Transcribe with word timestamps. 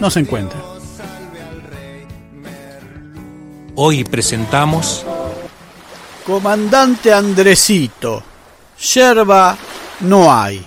no 0.00 0.10
se 0.10 0.20
encuentra. 0.20 0.58
Hoy 3.76 4.04
presentamos 4.04 5.04
Comandante 6.26 7.12
Andresito, 7.12 8.22
yerba 8.94 9.56
no 10.00 10.32
hay. 10.32 10.64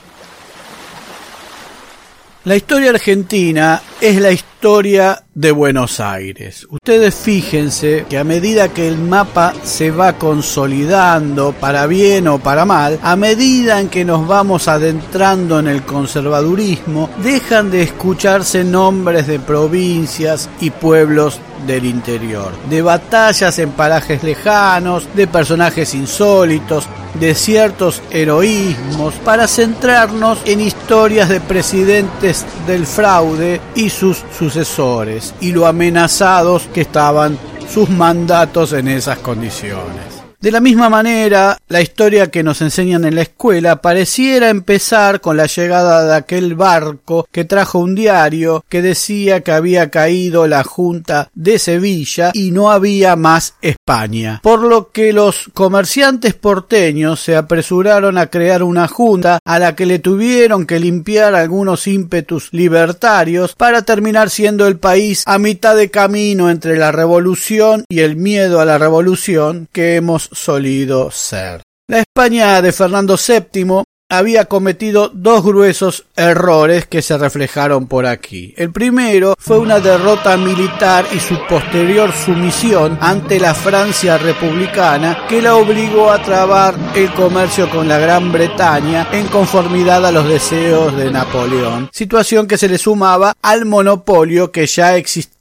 La 2.46 2.58
historia 2.58 2.90
argentina 2.90 3.82
es 4.02 4.20
la 4.20 4.30
historia 4.34 5.24
de 5.34 5.54
Buenos 5.54 6.02
Aires. 6.02 6.68
Ustedes 6.70 7.16
fíjense 7.16 8.06
que 8.10 8.18
a 8.18 8.26
medida 8.26 8.68
que 8.68 8.86
el 8.86 8.98
mapa 8.98 9.54
se 9.64 9.92
va 9.92 10.18
consolidando, 10.18 11.54
para 11.54 11.88
bien 11.88 12.28
o 12.28 12.40
para 12.40 12.66
mal, 12.66 13.00
a 13.02 13.16
medida 13.16 13.80
en 13.80 13.88
que 13.88 14.04
nos 14.04 14.28
vamos 14.28 14.68
adentrando 14.68 15.58
en 15.58 15.70
el 15.70 15.84
conservadurismo, 15.84 17.10
dejan 17.24 17.72
de 17.72 17.84
escucharse 17.84 18.66
nombres 18.66 19.26
de 19.26 19.40
provincias 19.40 20.50
y 20.60 20.70
pueblos 20.70 21.40
del 21.66 21.86
interior, 21.86 22.52
de 22.70 22.82
batallas 22.82 23.58
en 23.60 23.72
parajes 23.72 24.22
lejanos, 24.22 25.08
de 25.16 25.28
personajes 25.28 25.94
insólitos, 25.94 26.90
de 27.20 27.36
ciertos 27.36 28.02
heroísmos, 28.12 29.14
para 29.26 29.48
centrarnos 29.48 30.40
en 30.46 30.62
historias 30.62 31.30
de 31.30 31.42
presidentes 31.42 32.46
del 32.68 32.86
fraude 32.86 33.62
y 33.76 33.90
sus 33.90 34.24
sucesores, 34.38 35.34
y 35.40 35.52
lo 35.52 35.68
amenazados 35.68 36.64
que 36.74 36.82
estaban 36.82 37.38
sus 37.72 37.90
mandatos 37.90 38.74
en 38.74 38.88
esas 38.88 39.20
condiciones. 39.20 40.13
De 40.44 40.52
la 40.52 40.60
misma 40.60 40.90
manera, 40.90 41.58
la 41.70 41.82
historia 41.82 42.30
que 42.30 42.44
nos 42.44 42.62
enseñan 42.62 43.06
en 43.06 43.16
la 43.16 43.22
escuela 43.22 43.82
pareciera 43.82 44.50
empezar 44.50 45.22
con 45.22 45.38
la 45.38 45.46
llegada 45.46 46.06
de 46.06 46.16
aquel 46.16 46.56
barco 46.56 47.26
que 47.32 47.46
trajo 47.46 47.80
un 47.80 47.96
diario 47.96 48.66
que 48.68 48.82
decía 48.82 49.40
que 49.40 49.54
había 49.54 49.90
caído 49.90 50.46
la 50.46 50.66
Junta 50.66 51.30
de 51.34 51.58
Sevilla 51.60 52.32
y 52.34 52.52
no 52.52 52.72
había 52.72 53.16
más 53.16 53.54
España. 53.62 54.42
Por 54.44 54.64
lo 54.64 54.92
que 54.92 55.14
los 55.14 55.50
comerciantes 55.54 56.34
porteños 56.34 57.22
se 57.22 57.38
apresuraron 57.38 58.18
a 58.18 58.28
crear 58.28 58.64
una 58.64 58.90
junta 58.90 59.40
a 59.46 59.60
la 59.60 59.78
que 59.78 59.86
le 59.86 60.00
tuvieron 60.00 60.66
que 60.66 60.78
limpiar 60.78 61.36
algunos 61.36 61.88
ímpetus 61.88 62.50
libertarios 62.52 63.56
para 63.56 63.84
terminar 63.84 64.30
siendo 64.30 64.68
el 64.68 64.78
país 64.78 65.24
a 65.26 65.38
mitad 65.40 65.78
de 65.78 65.90
camino 65.90 66.50
entre 66.50 66.76
la 66.76 66.92
revolución 66.92 67.86
y 67.88 68.02
el 68.02 68.18
miedo 68.18 68.60
a 68.60 68.66
la 68.66 68.78
revolución 68.78 69.70
que 69.72 69.96
hemos 69.96 70.33
solido 70.34 71.12
ser. 71.12 71.62
La 71.88 72.00
España 72.00 72.62
de 72.62 72.72
Fernando 72.72 73.18
VII 73.18 73.84
había 74.10 74.46
cometido 74.46 75.10
dos 75.14 75.44
gruesos 75.44 76.06
errores 76.16 76.86
que 76.86 77.02
se 77.02 77.18
reflejaron 77.18 77.88
por 77.88 78.06
aquí. 78.06 78.54
El 78.58 78.72
primero 78.72 79.36
fue 79.40 79.58
una 79.58 79.80
derrota 79.80 80.38
militar 80.38 81.06
y 81.14 81.20
su 81.20 81.36
posterior 81.48 82.12
sumisión 82.12 82.98
ante 83.02 83.40
la 83.40 83.56
Francia 83.56 84.18
republicana 84.18 85.26
que 85.28 85.42
la 85.42 85.56
obligó 85.56 86.12
a 86.12 86.22
trabar 86.22 86.76
el 86.96 87.12
comercio 87.14 87.70
con 87.70 87.88
la 87.88 87.98
Gran 87.98 88.32
Bretaña 88.32 89.08
en 89.12 89.28
conformidad 89.28 90.06
a 90.06 90.12
los 90.12 90.28
deseos 90.28 90.96
de 90.96 91.10
Napoleón, 91.10 91.90
situación 91.92 92.48
que 92.48 92.58
se 92.58 92.70
le 92.70 92.78
sumaba 92.78 93.34
al 93.42 93.66
monopolio 93.66 94.52
que 94.52 94.68
ya 94.68 94.96
existía 94.96 95.34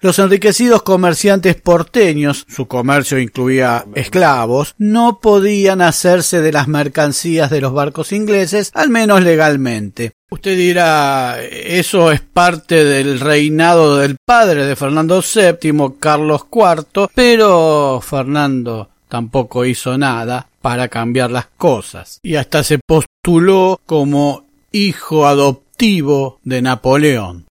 los 0.00 0.18
enriquecidos 0.18 0.82
comerciantes 0.82 1.56
porteños, 1.56 2.46
su 2.48 2.66
comercio 2.68 3.18
incluía 3.18 3.84
esclavos, 3.94 4.74
no 4.78 5.18
podían 5.20 5.82
hacerse 5.82 6.40
de 6.40 6.52
las 6.52 6.68
mercancías 6.68 7.50
de 7.50 7.60
los 7.60 7.72
barcos 7.72 8.12
ingleses, 8.12 8.70
al 8.74 8.90
menos 8.90 9.22
legalmente. 9.22 10.12
Usted 10.30 10.56
dirá, 10.56 11.42
eso 11.42 12.12
es 12.12 12.20
parte 12.20 12.84
del 12.84 13.20
reinado 13.20 13.98
del 13.98 14.16
padre 14.24 14.64
de 14.64 14.76
Fernando 14.76 15.20
VII, 15.20 15.94
Carlos 15.98 16.46
IV, 16.50 17.08
pero 17.14 18.00
Fernando 18.00 18.90
tampoco 19.08 19.64
hizo 19.64 19.98
nada 19.98 20.48
para 20.62 20.88
cambiar 20.88 21.30
las 21.30 21.48
cosas 21.56 22.18
y 22.22 22.36
hasta 22.36 22.62
se 22.62 22.78
postuló 22.78 23.80
como 23.84 24.46
hijo 24.70 25.26
adoptivo 25.26 26.38
de 26.44 26.62
Napoleón. 26.62 27.46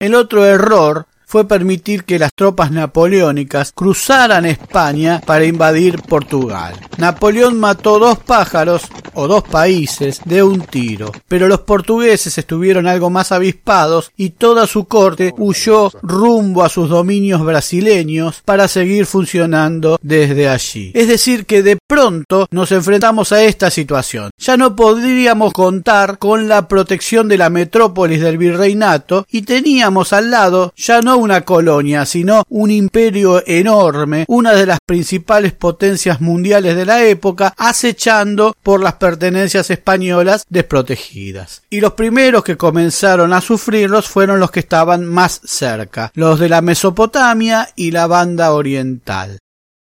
El 0.00 0.14
otro 0.14 0.46
error 0.46 1.06
fue 1.30 1.46
permitir 1.46 2.02
que 2.02 2.18
las 2.18 2.34
tropas 2.34 2.72
napoleónicas 2.72 3.70
cruzaran 3.70 4.46
España 4.46 5.20
para 5.24 5.44
invadir 5.44 6.02
Portugal. 6.02 6.74
Napoleón 6.98 7.60
mató 7.60 8.00
dos 8.00 8.18
pájaros 8.18 8.82
o 9.14 9.28
dos 9.28 9.42
países 9.44 10.20
de 10.24 10.42
un 10.42 10.62
tiro, 10.62 11.12
pero 11.28 11.48
los 11.48 11.60
portugueses 11.60 12.36
estuvieron 12.38 12.86
algo 12.86 13.10
más 13.10 13.32
avispados 13.32 14.12
y 14.16 14.30
toda 14.30 14.66
su 14.66 14.84
corte 14.84 15.34
huyó 15.38 15.90
rumbo 16.02 16.64
a 16.64 16.68
sus 16.68 16.88
dominios 16.88 17.44
brasileños 17.44 18.42
para 18.44 18.68
seguir 18.68 19.06
funcionando 19.06 19.98
desde 20.02 20.48
allí. 20.48 20.92
Es 20.94 21.08
decir, 21.08 21.46
que 21.46 21.62
de 21.62 21.78
pronto 21.86 22.46
nos 22.50 22.72
enfrentamos 22.72 23.32
a 23.32 23.42
esta 23.42 23.70
situación. 23.70 24.30
Ya 24.38 24.56
no 24.56 24.76
podríamos 24.76 25.52
contar 25.52 26.18
con 26.18 26.48
la 26.48 26.68
protección 26.68 27.28
de 27.28 27.38
la 27.38 27.50
metrópolis 27.50 28.20
del 28.20 28.38
virreinato 28.38 29.26
y 29.30 29.42
teníamos 29.42 30.12
al 30.12 30.30
lado 30.30 30.72
ya 30.76 31.00
no 31.00 31.16
una 31.16 31.42
colonia, 31.42 32.06
sino 32.06 32.44
un 32.48 32.70
imperio 32.70 33.42
enorme, 33.46 34.24
una 34.28 34.52
de 34.52 34.66
las 34.66 34.78
principales 34.84 35.52
potencias 35.52 36.20
mundiales 36.20 36.76
de 36.76 36.86
la 36.86 37.04
época, 37.04 37.54
acechando 37.56 38.54
por 38.62 38.82
las 38.82 38.94
pertenencias 39.00 39.68
españolas 39.70 40.44
desprotegidas. 40.48 41.62
Y 41.68 41.80
los 41.80 41.94
primeros 41.94 42.44
que 42.44 42.56
comenzaron 42.56 43.32
a 43.32 43.40
sufrirlos 43.40 44.08
fueron 44.08 44.38
los 44.38 44.52
que 44.52 44.60
estaban 44.60 45.04
más 45.04 45.40
cerca, 45.44 46.12
los 46.14 46.38
de 46.38 46.48
la 46.48 46.60
Mesopotamia 46.60 47.70
y 47.74 47.90
la 47.90 48.06
banda 48.06 48.52
oriental. 48.52 49.40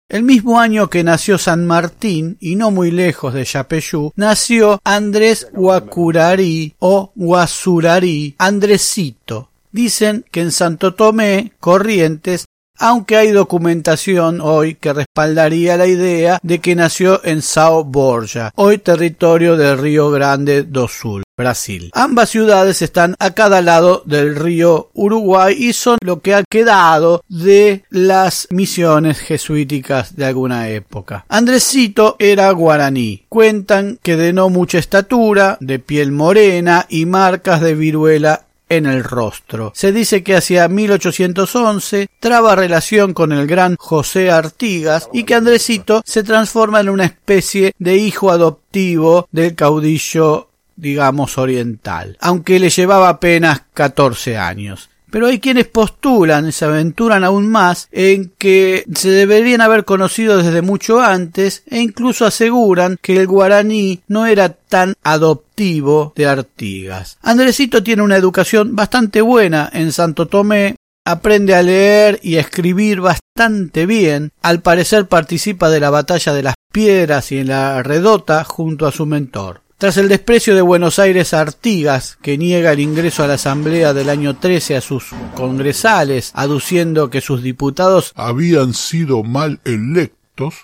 El 0.09 0.23
mismo 0.23 0.59
año 0.59 0.89
que 0.89 1.05
nació 1.05 1.37
San 1.37 1.65
Martín, 1.65 2.35
y 2.41 2.55
no 2.55 2.69
muy 2.69 2.91
lejos 2.91 3.33
de 3.33 3.45
Yapeyú, 3.45 4.11
nació 4.17 4.81
Andrés 4.83 5.47
Huacurari 5.53 6.75
o 6.79 7.13
Guasurari, 7.15 8.35
Andresito. 8.37 9.51
Dicen 9.71 10.25
que 10.29 10.41
en 10.41 10.51
Santo 10.51 10.95
Tomé, 10.95 11.53
Corrientes, 11.61 12.45
aunque 12.81 13.15
hay 13.15 13.31
documentación 13.31 14.41
hoy 14.41 14.73
que 14.73 14.91
respaldaría 14.91 15.77
la 15.77 15.85
idea 15.85 16.39
de 16.41 16.59
que 16.59 16.75
nació 16.75 17.23
en 17.23 17.43
Sao 17.43 17.83
Borja, 17.83 18.51
hoy 18.55 18.79
territorio 18.79 19.55
del 19.55 19.77
Río 19.77 20.09
Grande 20.09 20.63
do 20.63 20.87
Sul. 20.87 21.21
Brasil. 21.37 21.89
Ambas 21.93 22.29
ciudades 22.29 22.83
están 22.83 23.15
a 23.17 23.31
cada 23.31 23.61
lado 23.61 24.03
del 24.05 24.35
río 24.35 24.89
Uruguay 24.93 25.55
y 25.57 25.73
son 25.73 25.97
lo 26.03 26.21
que 26.21 26.35
ha 26.35 26.43
quedado 26.47 27.23
de 27.29 27.83
las 27.89 28.47
misiones 28.51 29.19
jesuíticas 29.19 30.15
de 30.15 30.25
alguna 30.25 30.69
época. 30.69 31.25
Andresito 31.29 32.15
era 32.19 32.51
guaraní. 32.51 33.25
Cuentan 33.27 33.97
que 34.03 34.17
de 34.17 34.33
no 34.33 34.49
mucha 34.49 34.77
estatura, 34.77 35.57
de 35.61 35.79
piel 35.79 36.11
morena 36.11 36.85
y 36.89 37.07
marcas 37.07 37.61
de 37.61 37.73
viruela 37.73 38.45
en 38.71 38.85
el 38.85 39.03
rostro. 39.03 39.73
Se 39.75 39.91
dice 39.91 40.23
que 40.23 40.35
hacia 40.35 40.67
1811 40.67 42.07
traba 42.19 42.55
relación 42.55 43.13
con 43.13 43.33
el 43.33 43.45
gran 43.45 43.75
José 43.77 44.31
Artigas 44.31 45.09
y 45.11 45.25
que 45.25 45.35
Andresito 45.35 46.01
se 46.05 46.23
transforma 46.23 46.79
en 46.79 46.89
una 46.89 47.05
especie 47.05 47.73
de 47.77 47.97
hijo 47.97 48.31
adoptivo 48.31 49.27
del 49.31 49.55
caudillo 49.55 50.47
digamos 50.77 51.37
oriental, 51.37 52.17
aunque 52.21 52.59
le 52.59 52.69
llevaba 52.69 53.09
apenas 53.09 53.63
14 53.73 54.37
años. 54.37 54.89
Pero 55.11 55.27
hay 55.27 55.39
quienes 55.39 55.67
postulan, 55.67 56.51
se 56.51 56.65
aventuran 56.65 57.23
aún 57.23 57.47
más, 57.47 57.89
en 57.91 58.31
que 58.37 58.85
se 58.95 59.09
deberían 59.09 59.61
haber 59.61 59.85
conocido 59.85 60.37
desde 60.37 60.61
mucho 60.61 61.01
antes 61.01 61.63
e 61.69 61.79
incluso 61.79 62.25
aseguran 62.25 62.97
que 63.01 63.17
el 63.17 63.27
guaraní 63.27 64.01
no 64.07 64.25
era 64.25 64.49
tan 64.49 64.95
adoptivo 65.03 66.13
de 66.15 66.25
Artigas. 66.27 67.17
Andresito 67.21 67.83
tiene 67.83 68.01
una 68.01 68.15
educación 68.15 68.75
bastante 68.75 69.21
buena 69.21 69.69
en 69.73 69.91
Santo 69.91 70.27
Tomé, 70.27 70.75
aprende 71.05 71.55
a 71.55 71.61
leer 71.61 72.19
y 72.23 72.37
a 72.37 72.39
escribir 72.39 73.01
bastante 73.01 73.85
bien, 73.85 74.31
al 74.41 74.61
parecer 74.61 75.07
participa 75.07 75.69
de 75.69 75.79
la 75.79 75.89
batalla 75.89 76.33
de 76.33 76.43
las 76.43 76.55
piedras 76.71 77.31
y 77.31 77.39
en 77.39 77.47
la 77.49 77.83
redota 77.83 78.43
junto 78.43 78.87
a 78.87 78.91
su 78.91 79.05
mentor. 79.05 79.61
Tras 79.81 79.97
el 79.97 80.09
desprecio 80.09 80.53
de 80.53 80.61
Buenos 80.61 80.99
Aires 80.99 81.33
a 81.33 81.41
Artigas, 81.41 82.15
que 82.21 82.37
niega 82.37 82.71
el 82.71 82.79
ingreso 82.79 83.23
a 83.23 83.27
la 83.27 83.33
Asamblea 83.33 83.95
del 83.95 84.09
año 84.09 84.35
13 84.35 84.75
a 84.75 84.81
sus 84.81 85.05
congresales, 85.33 86.29
aduciendo 86.35 87.09
que 87.09 87.19
sus 87.19 87.41
diputados 87.41 88.13
habían 88.15 88.75
sido 88.75 89.23
mal 89.23 89.59
electos, 89.65 90.20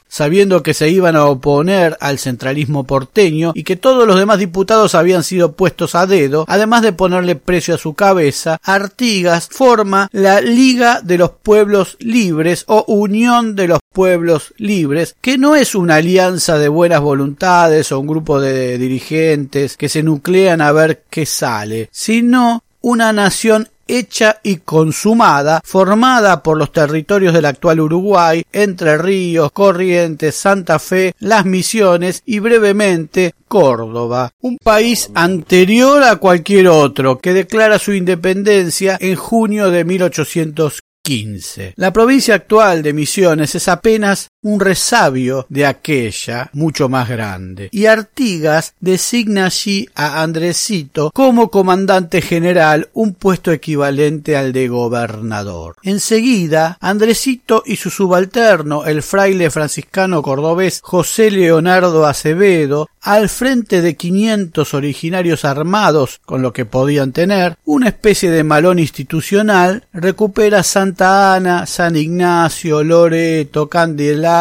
sabiendo 0.07 0.63
que 0.63 0.73
se 0.73 0.89
iban 0.89 1.15
a 1.15 1.25
oponer 1.25 1.97
al 1.99 2.19
centralismo 2.19 2.85
porteño 2.85 3.51
y 3.53 3.63
que 3.63 3.75
todos 3.75 4.07
los 4.07 4.17
demás 4.17 4.39
diputados 4.39 4.95
habían 4.95 5.23
sido 5.23 5.53
puestos 5.53 5.95
a 5.95 6.07
dedo, 6.07 6.45
además 6.47 6.81
de 6.81 6.93
ponerle 6.93 7.35
precio 7.35 7.75
a 7.75 7.77
su 7.77 7.93
cabeza, 7.93 8.59
Artigas 8.63 9.49
forma 9.51 10.09
la 10.11 10.41
Liga 10.41 11.01
de 11.01 11.17
los 11.17 11.31
Pueblos 11.31 11.97
Libres 11.99 12.63
o 12.67 12.85
Unión 12.87 13.55
de 13.55 13.67
los 13.67 13.79
Pueblos 13.93 14.53
Libres, 14.57 15.15
que 15.21 15.37
no 15.37 15.55
es 15.55 15.75
una 15.75 15.95
alianza 15.95 16.57
de 16.57 16.69
buenas 16.69 17.01
voluntades 17.01 17.91
o 17.91 17.99
un 17.99 18.07
grupo 18.07 18.39
de 18.39 18.77
dirigentes 18.77 19.77
que 19.77 19.89
se 19.89 20.03
nuclean 20.03 20.61
a 20.61 20.71
ver 20.71 21.03
qué 21.09 21.25
sale, 21.25 21.89
sino 21.91 22.63
una 22.81 23.11
nación 23.13 23.69
hecha 23.87 24.39
y 24.43 24.57
consumada, 24.57 25.61
formada 25.63 26.43
por 26.43 26.57
los 26.57 26.71
territorios 26.71 27.33
del 27.33 27.45
actual 27.45 27.79
Uruguay, 27.79 28.43
Entre 28.51 28.97
Ríos, 28.97 29.51
Corrientes, 29.51 30.35
Santa 30.35 30.79
Fe, 30.79 31.13
Las 31.19 31.45
Misiones 31.45 32.21
y 32.25 32.39
brevemente 32.39 33.33
Córdoba, 33.47 34.31
un 34.41 34.57
país 34.57 35.09
anterior 35.13 36.03
a 36.03 36.17
cualquier 36.17 36.67
otro 36.67 37.17
que 37.19 37.33
declara 37.33 37.79
su 37.79 37.93
independencia 37.93 38.97
en 38.99 39.15
junio 39.15 39.71
de 39.71 39.85
1815. 39.85 41.73
La 41.77 41.93
provincia 41.93 42.35
actual 42.35 42.83
de 42.83 42.91
Misiones 42.91 43.55
es 43.55 43.69
apenas 43.69 44.27
un 44.41 44.59
resabio 44.59 45.45
de 45.49 45.65
aquella 45.65 46.49
mucho 46.53 46.89
más 46.89 47.09
grande, 47.09 47.69
y 47.71 47.85
Artigas 47.85 48.73
designa 48.79 49.45
allí 49.45 49.87
a 49.95 50.21
Andresito 50.21 51.11
como 51.13 51.49
comandante 51.49 52.21
general, 52.21 52.89
un 52.93 53.13
puesto 53.13 53.51
equivalente 53.51 54.37
al 54.37 54.53
de 54.53 54.67
gobernador. 54.67 55.75
Enseguida, 55.83 56.77
Andresito 56.79 57.63
y 57.65 57.77
su 57.77 57.89
subalterno, 57.89 58.85
el 58.85 59.03
fraile 59.03 59.49
franciscano 59.49 60.21
cordobés 60.21 60.81
José 60.83 61.31
Leonardo 61.31 62.05
Acevedo, 62.05 62.89
al 63.01 63.29
frente 63.29 63.81
de 63.81 63.95
quinientos 63.95 64.73
originarios 64.73 65.45
armados 65.45 66.19
con 66.25 66.41
lo 66.41 66.51
que 66.51 66.65
podían 66.65 67.13
tener, 67.13 67.57
una 67.63 67.87
especie 67.87 68.29
de 68.29 68.43
malón 68.43 68.79
institucional, 68.79 69.85
recupera 69.93 70.61
Santa 70.61 71.33
Ana, 71.33 71.65
San 71.65 71.95
Ignacio, 71.95 72.83
Loreto, 72.83 73.69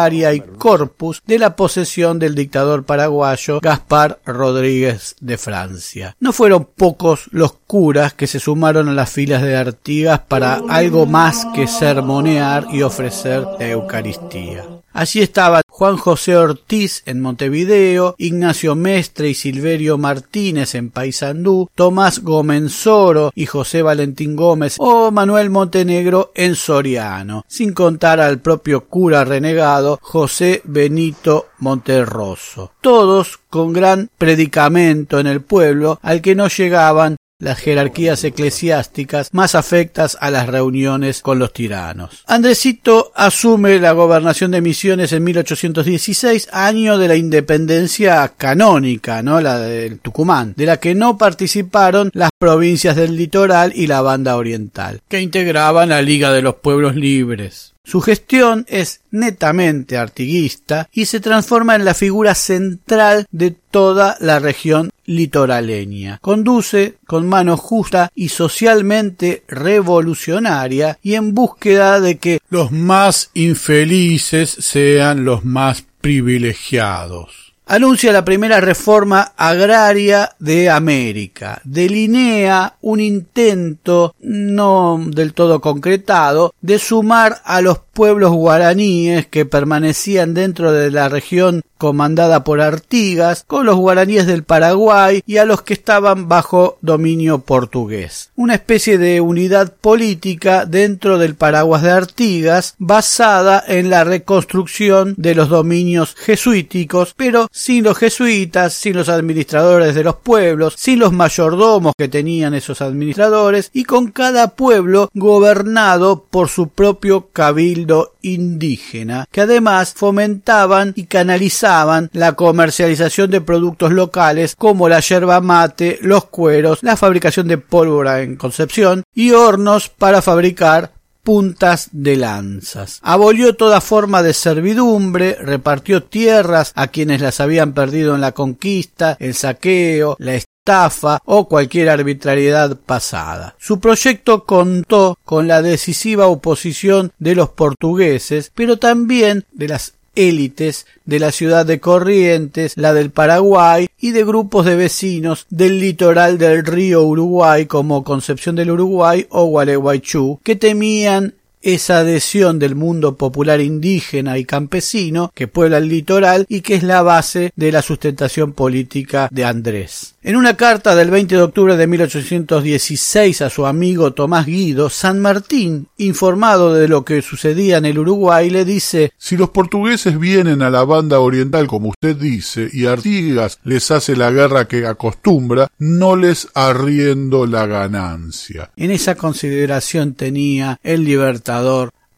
y 0.07 0.41
Corpus 0.57 1.23
de 1.25 1.39
la 1.39 1.55
posesión 1.55 2.19
del 2.19 2.35
dictador 2.35 2.85
paraguayo 2.85 3.59
Gaspar 3.61 4.19
Rodríguez 4.25 5.15
de 5.19 5.37
Francia. 5.37 6.15
No 6.19 6.33
fueron 6.33 6.65
pocos 6.65 7.29
los 7.31 7.53
curas 7.53 8.13
que 8.13 8.27
se 8.27 8.39
sumaron 8.39 8.89
a 8.89 8.93
las 8.93 9.09
filas 9.09 9.41
de 9.41 9.55
Artigas 9.55 10.19
para 10.27 10.61
algo 10.69 11.05
más 11.07 11.47
que 11.55 11.67
sermonear 11.67 12.67
y 12.71 12.83
ofrecer 12.83 13.43
la 13.59 13.69
Eucaristía. 13.69 14.76
Allí 14.97 15.21
estaban 15.21 15.61
Juan 15.69 15.95
José 15.95 16.35
Ortiz 16.35 17.03
en 17.05 17.21
Montevideo, 17.21 18.15
Ignacio 18.17 18.73
Mestre 18.73 19.29
y 19.29 19.35
Silverio 19.35 19.99
Martínez 19.99 20.73
en 20.73 20.89
Paysandú, 20.89 21.69
Tomás 21.75 22.23
Gomenzoro 22.23 23.31
y 23.35 23.45
José 23.45 23.83
Valentín 23.83 24.35
Gómez 24.35 24.77
o 24.79 25.11
Manuel 25.11 25.51
Montenegro 25.51 26.31
en 26.33 26.55
Soriano, 26.55 27.45
sin 27.47 27.73
contar 27.73 28.19
al 28.19 28.39
propio 28.39 28.85
cura 28.85 29.23
renegado 29.23 29.99
José 30.01 30.63
Benito 30.63 31.49
Monterroso. 31.59 32.71
Todos 32.81 33.37
con 33.51 33.73
gran 33.73 34.09
predicamento 34.17 35.19
en 35.19 35.27
el 35.27 35.41
pueblo 35.41 35.99
al 36.01 36.23
que 36.23 36.33
no 36.33 36.47
llegaban 36.47 37.17
las 37.39 37.59
jerarquías 37.59 38.23
eclesiásticas 38.23 39.29
más 39.31 39.53
afectas 39.53 40.17
a 40.19 40.31
las 40.31 40.47
reuniones 40.47 41.21
con 41.21 41.37
los 41.37 41.53
tiranos. 41.53 42.23
Andresito 42.25 43.11
asume 43.15 43.79
la 43.79 43.91
gobernación 43.91 44.51
de 44.51 44.61
Misiones 44.61 45.11
en 45.11 45.23
1816, 45.23 46.49
año 46.51 46.97
de 46.97 47.07
la 47.07 47.15
independencia 47.15 48.33
canónica, 48.35 49.21
¿no? 49.21 49.39
la 49.39 49.59
del 49.59 49.99
Tucumán, 49.99 50.53
de 50.57 50.65
la 50.65 50.77
que 50.77 50.95
no 50.95 51.17
participaron 51.17 52.09
las 52.13 52.31
provincias 52.39 52.95
del 52.95 53.15
litoral 53.15 53.71
y 53.75 53.85
la 53.85 54.01
banda 54.01 54.35
oriental, 54.35 55.01
que 55.07 55.21
integraban 55.21 55.89
la 55.89 56.01
Liga 56.01 56.31
de 56.31 56.41
los 56.41 56.55
Pueblos 56.55 56.95
Libres. 56.95 57.73
Su 57.87 58.01
gestión 58.01 58.65
es 58.67 58.99
netamente 59.11 59.95
artiguista 59.95 60.89
y 60.91 61.05
se 61.05 61.21
transforma 61.21 61.73
en 61.73 61.85
la 61.85 61.93
figura 61.93 62.35
central 62.35 63.25
de 63.31 63.51
toda 63.51 64.17
la 64.19 64.39
región 64.39 64.89
litoraleña. 65.05 66.19
Conduce 66.21 66.97
con 67.07 67.29
mano 67.29 67.55
justa 67.55 68.11
y 68.13 68.27
socialmente 68.27 69.43
revolucionaria 69.47 70.99
y 71.01 71.13
en 71.13 71.33
búsqueda 71.33 72.01
de 72.01 72.17
que 72.17 72.39
los 72.49 72.73
más 72.73 73.29
infelices 73.33 74.49
sean 74.49 75.23
los 75.23 75.45
más 75.45 75.85
privilegiados 76.01 77.46
anuncia 77.67 78.13
la 78.13 78.25
primera 78.25 78.61
reforma 78.61 79.33
agraria 79.35 80.35
de 80.39 80.69
América, 80.69 81.61
delinea 81.63 82.75
un 82.81 83.01
intento 83.01 84.15
no 84.21 84.99
del 85.05 85.33
todo 85.33 85.59
concretado 85.59 86.53
de 86.61 86.79
sumar 86.79 87.41
a 87.43 87.61
los 87.61 87.79
pueblos 87.79 88.31
guaraníes 88.31 89.27
que 89.27 89.45
permanecían 89.45 90.33
dentro 90.33 90.71
de 90.71 90.91
la 90.91 91.09
región 91.09 91.63
comandada 91.77 92.43
por 92.43 92.61
Artigas, 92.61 93.43
con 93.45 93.65
los 93.65 93.75
guaraníes 93.75 94.25
del 94.27 94.43
Paraguay 94.43 95.21
y 95.25 95.37
a 95.37 95.45
los 95.45 95.61
que 95.61 95.73
estaban 95.73 96.27
bajo 96.27 96.77
dominio 96.81 97.39
portugués. 97.39 98.31
Una 98.35 98.55
especie 98.55 98.97
de 98.97 99.21
unidad 99.21 99.73
política 99.73 100.65
dentro 100.65 101.17
del 101.17 101.35
paraguas 101.35 101.83
de 101.83 101.91
Artigas 101.91 102.75
basada 102.77 103.63
en 103.67 103.89
la 103.89 104.03
reconstrucción 104.03 105.13
de 105.17 105.35
los 105.35 105.49
dominios 105.49 106.15
jesuíticos, 106.15 107.13
pero 107.15 107.47
sin 107.57 107.83
los 107.83 107.97
jesuitas, 107.97 108.73
sin 108.73 108.95
los 108.95 109.09
administradores 109.09 109.95
de 109.95 110.03
los 110.03 110.17
pueblos, 110.17 110.75
sin 110.77 110.99
los 110.99 111.11
mayordomos 111.11 111.93
que 111.97 112.07
tenían 112.07 112.53
esos 112.53 112.81
administradores 112.81 113.71
y 113.73 113.83
con 113.83 114.11
cada 114.11 114.49
pueblo 114.49 115.09
gobernado 115.15 116.25
por 116.29 116.49
su 116.49 116.69
propio 116.69 117.29
cabildo 117.33 118.13
indígena, 118.21 119.25
que 119.31 119.41
además 119.41 119.93
fomentaban 119.95 120.93
y 120.95 121.05
canalizaban 121.05 122.11
la 122.13 122.33
comercialización 122.33 123.31
de 123.31 123.41
productos 123.41 123.91
locales 123.91 124.55
como 124.55 124.87
la 124.87 124.99
yerba 124.99 125.41
mate, 125.41 125.97
los 126.01 126.25
cueros, 126.25 126.79
la 126.83 126.95
fabricación 126.95 127.47
de 127.47 127.57
pólvora 127.57 128.21
en 128.21 128.35
Concepción 128.35 129.03
y 129.15 129.31
hornos 129.31 129.89
para 129.89 130.21
fabricar 130.21 130.96
puntas 131.27 131.89
de 131.91 132.15
lanzas. 132.15 133.01
Abolió 133.03 133.57
toda 133.57 133.81
forma 133.81 134.23
de 134.23 134.33
servidumbre, 134.33 135.35
repartió 135.41 136.01
tierras 136.01 136.71
a 136.73 136.87
quienes 136.87 137.19
las 137.19 137.41
habían 137.41 137.73
perdido 137.73 138.15
en 138.15 138.21
la 138.21 138.31
conquista, 138.31 139.17
el 139.19 139.33
saqueo, 139.33 140.15
la 140.19 140.35
estafa 140.35 141.19
o 141.25 141.49
cualquier 141.49 141.89
arbitrariedad 141.89 142.77
pasada. 142.77 143.55
Su 143.59 143.81
proyecto 143.81 144.45
contó 144.45 145.19
con 145.25 145.49
la 145.49 145.61
decisiva 145.61 146.27
oposición 146.27 147.11
de 147.19 147.35
los 147.35 147.49
portugueses, 147.49 148.49
pero 148.55 148.77
también 148.77 149.43
de 149.51 149.67
las 149.67 149.96
élites 150.17 150.85
de 151.05 151.19
la 151.19 151.31
ciudad 151.31 151.65
de 151.65 151.79
Corrientes, 151.79 152.73
la 152.75 152.93
del 152.93 153.11
Paraguay 153.11 153.87
y 153.99 154.11
de 154.11 154.25
grupos 154.25 154.65
de 154.65 154.75
vecinos 154.75 155.45
del 155.49 155.79
litoral 155.79 156.37
del 156.37 156.65
río 156.65 157.03
Uruguay 157.03 157.65
como 157.67 158.03
Concepción 158.03 158.55
del 158.55 158.71
Uruguay 158.71 159.27
o 159.29 159.45
Gualeguaychú, 159.45 160.39
que 160.43 160.55
temían 160.55 161.35
esa 161.67 161.99
adhesión 161.99 162.59
del 162.59 162.75
mundo 162.75 163.17
popular 163.17 163.59
indígena 163.59 164.37
y 164.37 164.45
campesino 164.45 165.33
que 165.35 165.49
puebla 165.49 165.79
el 165.79 165.89
litoral 165.89 166.45
y 166.47 166.61
que 166.61 166.75
es 166.75 166.83
la 166.83 167.01
base 167.01 167.51
de 167.57 167.73
la 167.73 167.81
sustentación 167.81 168.53
política 168.53 169.27
de 169.31 169.43
Andrés. 169.43 170.15
En 170.23 170.37
una 170.37 170.55
carta 170.55 170.95
del 170.95 171.11
20 171.11 171.35
de 171.35 171.41
octubre 171.41 171.75
de 171.75 171.87
1816 171.87 173.41
a 173.41 173.49
su 173.49 173.65
amigo 173.65 174.13
Tomás 174.13 174.45
Guido, 174.45 174.89
San 174.89 175.19
Martín, 175.19 175.87
informado 175.97 176.73
de 176.73 176.87
lo 176.87 177.03
que 177.03 177.21
sucedía 177.21 177.77
en 177.77 177.85
el 177.85 177.99
Uruguay, 177.99 178.49
le 178.49 178.63
dice 178.63 179.11
Si 179.17 179.35
los 179.35 179.49
portugueses 179.49 180.17
vienen 180.17 180.61
a 180.61 180.69
la 180.69 180.85
banda 180.85 181.19
oriental 181.19 181.67
como 181.67 181.89
usted 181.89 182.15
dice 182.15 182.69
y 182.71 182.85
Artigas 182.85 183.59
les 183.65 183.91
hace 183.91 184.15
la 184.15 184.31
guerra 184.31 184.69
que 184.69 184.85
acostumbra, 184.85 185.67
no 185.79 186.15
les 186.15 186.47
arriendo 186.53 187.45
la 187.45 187.65
ganancia. 187.65 188.71
En 188.77 188.91
esa 188.91 189.15
consideración 189.15 190.13
tenía 190.13 190.79
el 190.83 191.03
libertador 191.03 191.56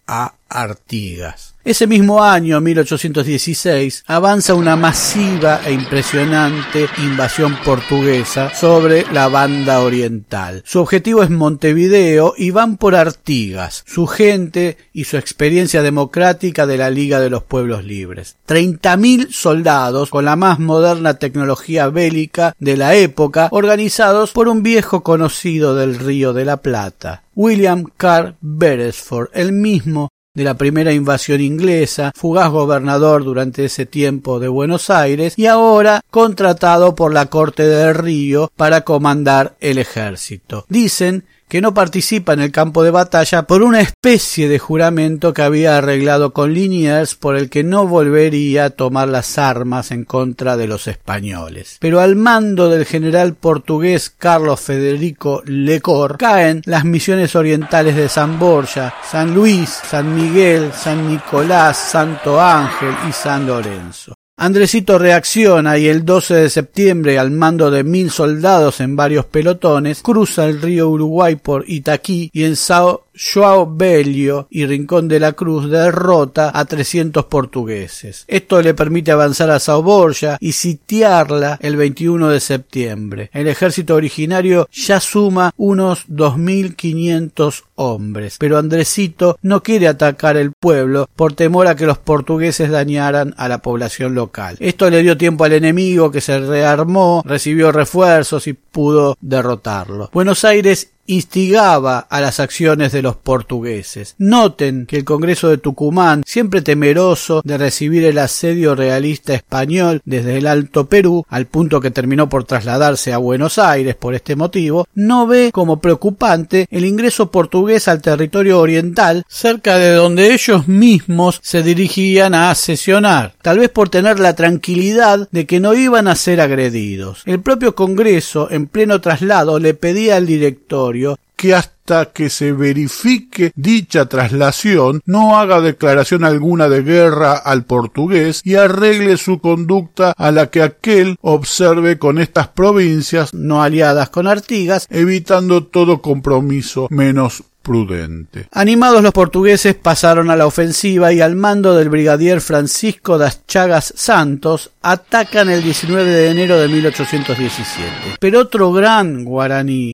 a 0.08 0.34
Artigas. 0.50 1.56
Ese 1.66 1.88
mismo 1.88 2.24
año, 2.24 2.60
1816, 2.62 4.06
avanza 4.08 4.56
una 4.56 4.76
masiva 4.76 5.60
e 5.66 5.74
impresionante 5.74 6.88
invasión 6.98 7.56
portuguesa 7.64 8.52
sobre 8.56 9.06
la 9.12 9.28
banda 9.28 9.82
oriental. 9.82 10.64
Su 10.66 10.80
objetivo 10.80 11.22
es 11.22 11.30
Montevideo 11.30 12.34
y 12.38 12.52
van 12.52 12.78
por 12.78 12.96
Artigas, 12.96 13.84
su 13.86 14.08
gente 14.08 14.78
y 14.94 15.04
su 15.04 15.18
experiencia 15.18 15.84
democrática 15.84 16.66
de 16.66 16.78
la 16.78 16.90
Liga 16.90 17.20
de 17.20 17.30
los 17.30 17.44
Pueblos 17.44 17.84
Libres. 17.84 18.38
Treinta 18.46 18.98
mil 18.98 19.32
soldados 19.32 20.10
con 20.10 20.26
la 20.26 20.38
más 20.38 20.60
moderna 20.60 21.16
tecnología 21.16 21.90
bélica 21.90 22.56
de 22.58 22.78
la 22.78 22.96
época, 22.96 23.50
organizados 23.52 24.32
por 24.32 24.48
un 24.48 24.64
viejo 24.64 25.04
conocido 25.04 25.76
del 25.76 26.00
Río 26.00 26.34
de 26.34 26.46
la 26.46 26.58
Plata, 26.58 27.24
William 27.36 27.84
Carr 27.98 28.38
Beresford, 28.42 29.30
el 29.34 29.52
mismo 29.52 30.10
de 30.40 30.46
la 30.46 30.54
primera 30.54 30.94
invasión 30.94 31.42
inglesa, 31.42 32.14
fugaz 32.16 32.50
gobernador 32.50 33.26
durante 33.26 33.66
ese 33.66 33.86
tiempo 33.86 34.40
de 34.40 34.48
Buenos 34.48 34.90
Aires 34.90 35.34
y 35.36 35.48
ahora 35.48 36.00
contratado 36.10 36.96
por 36.96 37.14
la 37.14 37.26
corte 37.26 37.64
del 37.64 37.94
Río 37.94 38.50
para 38.56 38.86
comandar 38.86 39.58
el 39.60 39.80
ejército. 39.80 40.66
Dicen 40.70 41.26
que 41.50 41.62
no 41.62 41.74
participa 41.74 42.34
en 42.34 42.42
el 42.42 42.52
campo 42.52 42.84
de 42.84 42.92
batalla 42.92 43.44
por 43.44 43.64
una 43.64 43.82
especie 43.82 44.48
de 44.48 44.60
juramento 44.60 45.34
que 45.34 45.42
había 45.42 45.78
arreglado 45.78 46.32
con 46.32 46.54
Liniers 46.54 47.16
por 47.16 47.36
el 47.36 47.50
que 47.50 47.64
no 47.64 47.88
volvería 47.88 48.66
a 48.66 48.70
tomar 48.70 49.08
las 49.08 49.38
armas 49.40 49.92
en 49.92 50.06
contra 50.06 50.56
de 50.56 50.68
los 50.68 50.88
españoles. 50.88 51.78
Pero 51.80 52.00
al 52.00 52.16
mando 52.16 52.70
del 52.70 52.86
general 52.86 53.34
portugués 53.34 54.14
Carlos 54.16 54.62
Federico 54.62 55.42
Lecor 55.46 56.18
caen 56.18 56.62
las 56.66 56.86
misiones 56.86 57.36
orientales 57.36 57.96
de 57.96 58.10
San 58.10 58.38
Borja, 58.38 58.94
San 59.10 59.34
Luis, 59.34 59.70
San 59.70 60.16
Miguel, 60.16 60.72
San 60.72 61.10
Nicolás, 61.10 61.78
Santo 61.78 62.40
Ángel 62.40 62.94
y 63.10 63.12
San 63.12 63.48
Lorenzo. 63.48 64.19
Andresito 64.42 64.98
reacciona 64.98 65.78
y 65.78 65.90
el 65.90 66.06
12 66.06 66.34
de 66.34 66.50
septiembre, 66.50 67.20
al 67.20 67.30
mando 67.30 67.70
de 67.70 67.84
mil 67.84 68.10
soldados 68.10 68.80
en 68.80 68.96
varios 68.96 69.26
pelotones, 69.26 70.02
cruza 70.02 70.46
el 70.46 70.62
río 70.62 70.88
Uruguay 70.88 71.36
por 71.36 71.66
Itaquí 71.68 72.30
y 72.32 72.46
en 72.46 72.56
Sao 72.56 73.04
Joao 73.20 73.76
Belio 73.76 74.48
y 74.50 74.66
Rincón 74.66 75.10
de 75.10 75.20
la 75.20 75.34
Cruz 75.34 75.70
derrota 75.70 76.52
a 76.54 76.64
300 76.64 77.26
portugueses. 77.26 78.24
Esto 78.28 78.62
le 78.62 78.74
permite 78.74 79.12
avanzar 79.12 79.52
a 79.52 79.60
Sao 79.60 79.84
Borja 79.84 80.38
y 80.40 80.54
sitiarla 80.54 81.60
el 81.62 81.76
21 81.76 82.30
de 82.30 82.40
septiembre. 82.40 83.30
El 83.34 83.48
ejército 83.48 83.96
originario 83.96 84.70
ya 84.72 85.02
suma 85.02 85.54
unos 85.58 86.08
2.500 86.08 87.64
hombres, 87.76 88.38
pero 88.40 88.58
Andresito 88.58 89.38
no 89.42 89.64
quiere 89.64 89.88
atacar 89.88 90.38
el 90.38 90.54
pueblo 90.54 91.10
por 91.16 91.34
temor 91.34 91.68
a 91.68 91.76
que 91.76 91.86
los 91.86 91.98
portugueses 91.98 92.70
dañaran 92.70 93.34
a 93.38 93.50
la 93.50 93.62
población 93.62 94.16
local. 94.16 94.56
Esto 94.60 94.90
le 94.90 95.02
dio 95.02 95.18
tiempo 95.18 95.44
al 95.44 95.54
enemigo 95.54 96.12
que 96.12 96.22
se 96.22 96.40
rearmó, 96.40 97.22
recibió 97.26 97.72
refuerzos 97.72 98.48
y 98.48 98.54
pudo 98.54 99.18
derrotarlo. 99.20 100.10
Buenos 100.14 100.46
Aires 100.46 100.92
instigaba 101.10 102.00
a 102.00 102.22
las 102.22 102.40
acciones 102.40 102.92
de 102.92 103.02
los 103.02 103.16
portugueses. 103.16 104.14
Noten 104.20 104.86
que 104.86 104.98
el 104.98 105.06
Congreso 105.06 105.50
de 105.50 105.58
Tucumán, 105.58 106.24
siempre 106.26 106.62
temeroso 106.62 107.42
de 107.44 107.58
recibir 107.58 108.06
el 108.06 108.20
asedio 108.20 108.76
realista 108.76 109.34
español 109.34 110.02
desde 110.06 110.38
el 110.38 110.46
Alto 110.46 110.86
Perú, 110.86 111.26
al 111.28 111.48
punto 111.48 111.82
que 111.82 111.90
terminó 111.90 112.30
por 112.30 112.44
trasladarse 112.44 113.12
a 113.12 113.18
Buenos 113.18 113.58
Aires 113.58 113.96
por 113.96 114.14
este 114.14 114.36
motivo, 114.36 114.88
no 114.94 115.26
ve 115.26 115.50
como 115.52 115.82
preocupante 115.82 116.68
el 116.70 116.86
ingreso 116.86 117.32
portugués 117.32 117.88
al 117.88 118.04
territorio 118.04 118.60
oriental, 118.60 119.26
cerca 119.28 119.78
de 119.78 119.94
donde 119.94 120.32
ellos 120.32 120.68
mismos 120.68 121.40
se 121.42 121.64
dirigían 121.64 122.36
a 122.36 122.54
sesionar, 122.54 123.34
tal 123.42 123.58
vez 123.58 123.70
por 123.70 123.90
tener 123.90 124.20
la 124.20 124.36
tranquilidad 124.36 125.28
de 125.32 125.48
que 125.48 125.60
no 125.60 125.74
iban 125.74 126.08
a 126.08 126.16
ser 126.16 126.40
agredidos. 126.40 127.24
El 127.26 127.42
propio 127.42 127.74
Congreso, 127.74 128.48
en 128.52 128.68
pleno 128.68 129.02
traslado, 129.02 129.58
le 129.58 129.74
pedía 129.74 130.18
al 130.18 130.28
directorio 130.28 130.99
que 131.40 131.56
hasta 131.56 132.08
que 132.08 132.30
se 132.30 132.52
verifique 132.52 133.54
dicha 133.56 134.08
traslación 134.08 135.02
no 135.06 135.40
haga 135.40 135.62
declaración 135.62 136.26
alguna 136.26 136.68
de 136.68 136.84
guerra 136.84 137.34
al 137.34 137.64
portugués 137.64 138.42
y 138.44 138.56
arregle 138.56 139.16
su 139.16 139.40
conducta 139.40 140.14
a 140.18 140.32
la 140.32 140.48
que 140.48 140.62
aquel 140.62 141.16
observe 141.22 141.98
con 141.98 142.20
estas 142.20 142.50
provincias 142.50 143.34
no 143.34 143.64
aliadas 143.64 144.10
con 144.10 144.28
Artigas, 144.28 144.86
evitando 144.90 145.64
todo 145.64 146.02
compromiso 146.02 146.88
menos 146.90 147.44
prudente. 147.62 148.48
Animados 148.52 149.02
los 149.04 149.14
portugueses 149.14 149.76
pasaron 149.76 150.30
a 150.30 150.36
la 150.36 150.48
ofensiva 150.48 151.14
y 151.14 151.22
al 151.22 151.36
mando 151.36 151.76
del 151.76 151.90
brigadier 151.90 152.42
Francisco 152.42 153.18
das 153.18 153.46
Chagas 153.46 153.94
Santos 153.96 154.72
atacan 154.82 155.50
el 155.50 155.64
19 155.64 156.04
de 156.10 156.32
enero 156.32 156.60
de 156.60 156.68
1817. 156.68 158.18
Pero 158.20 158.40
otro 158.40 158.74
gran 158.74 159.24
guaraní 159.24 159.94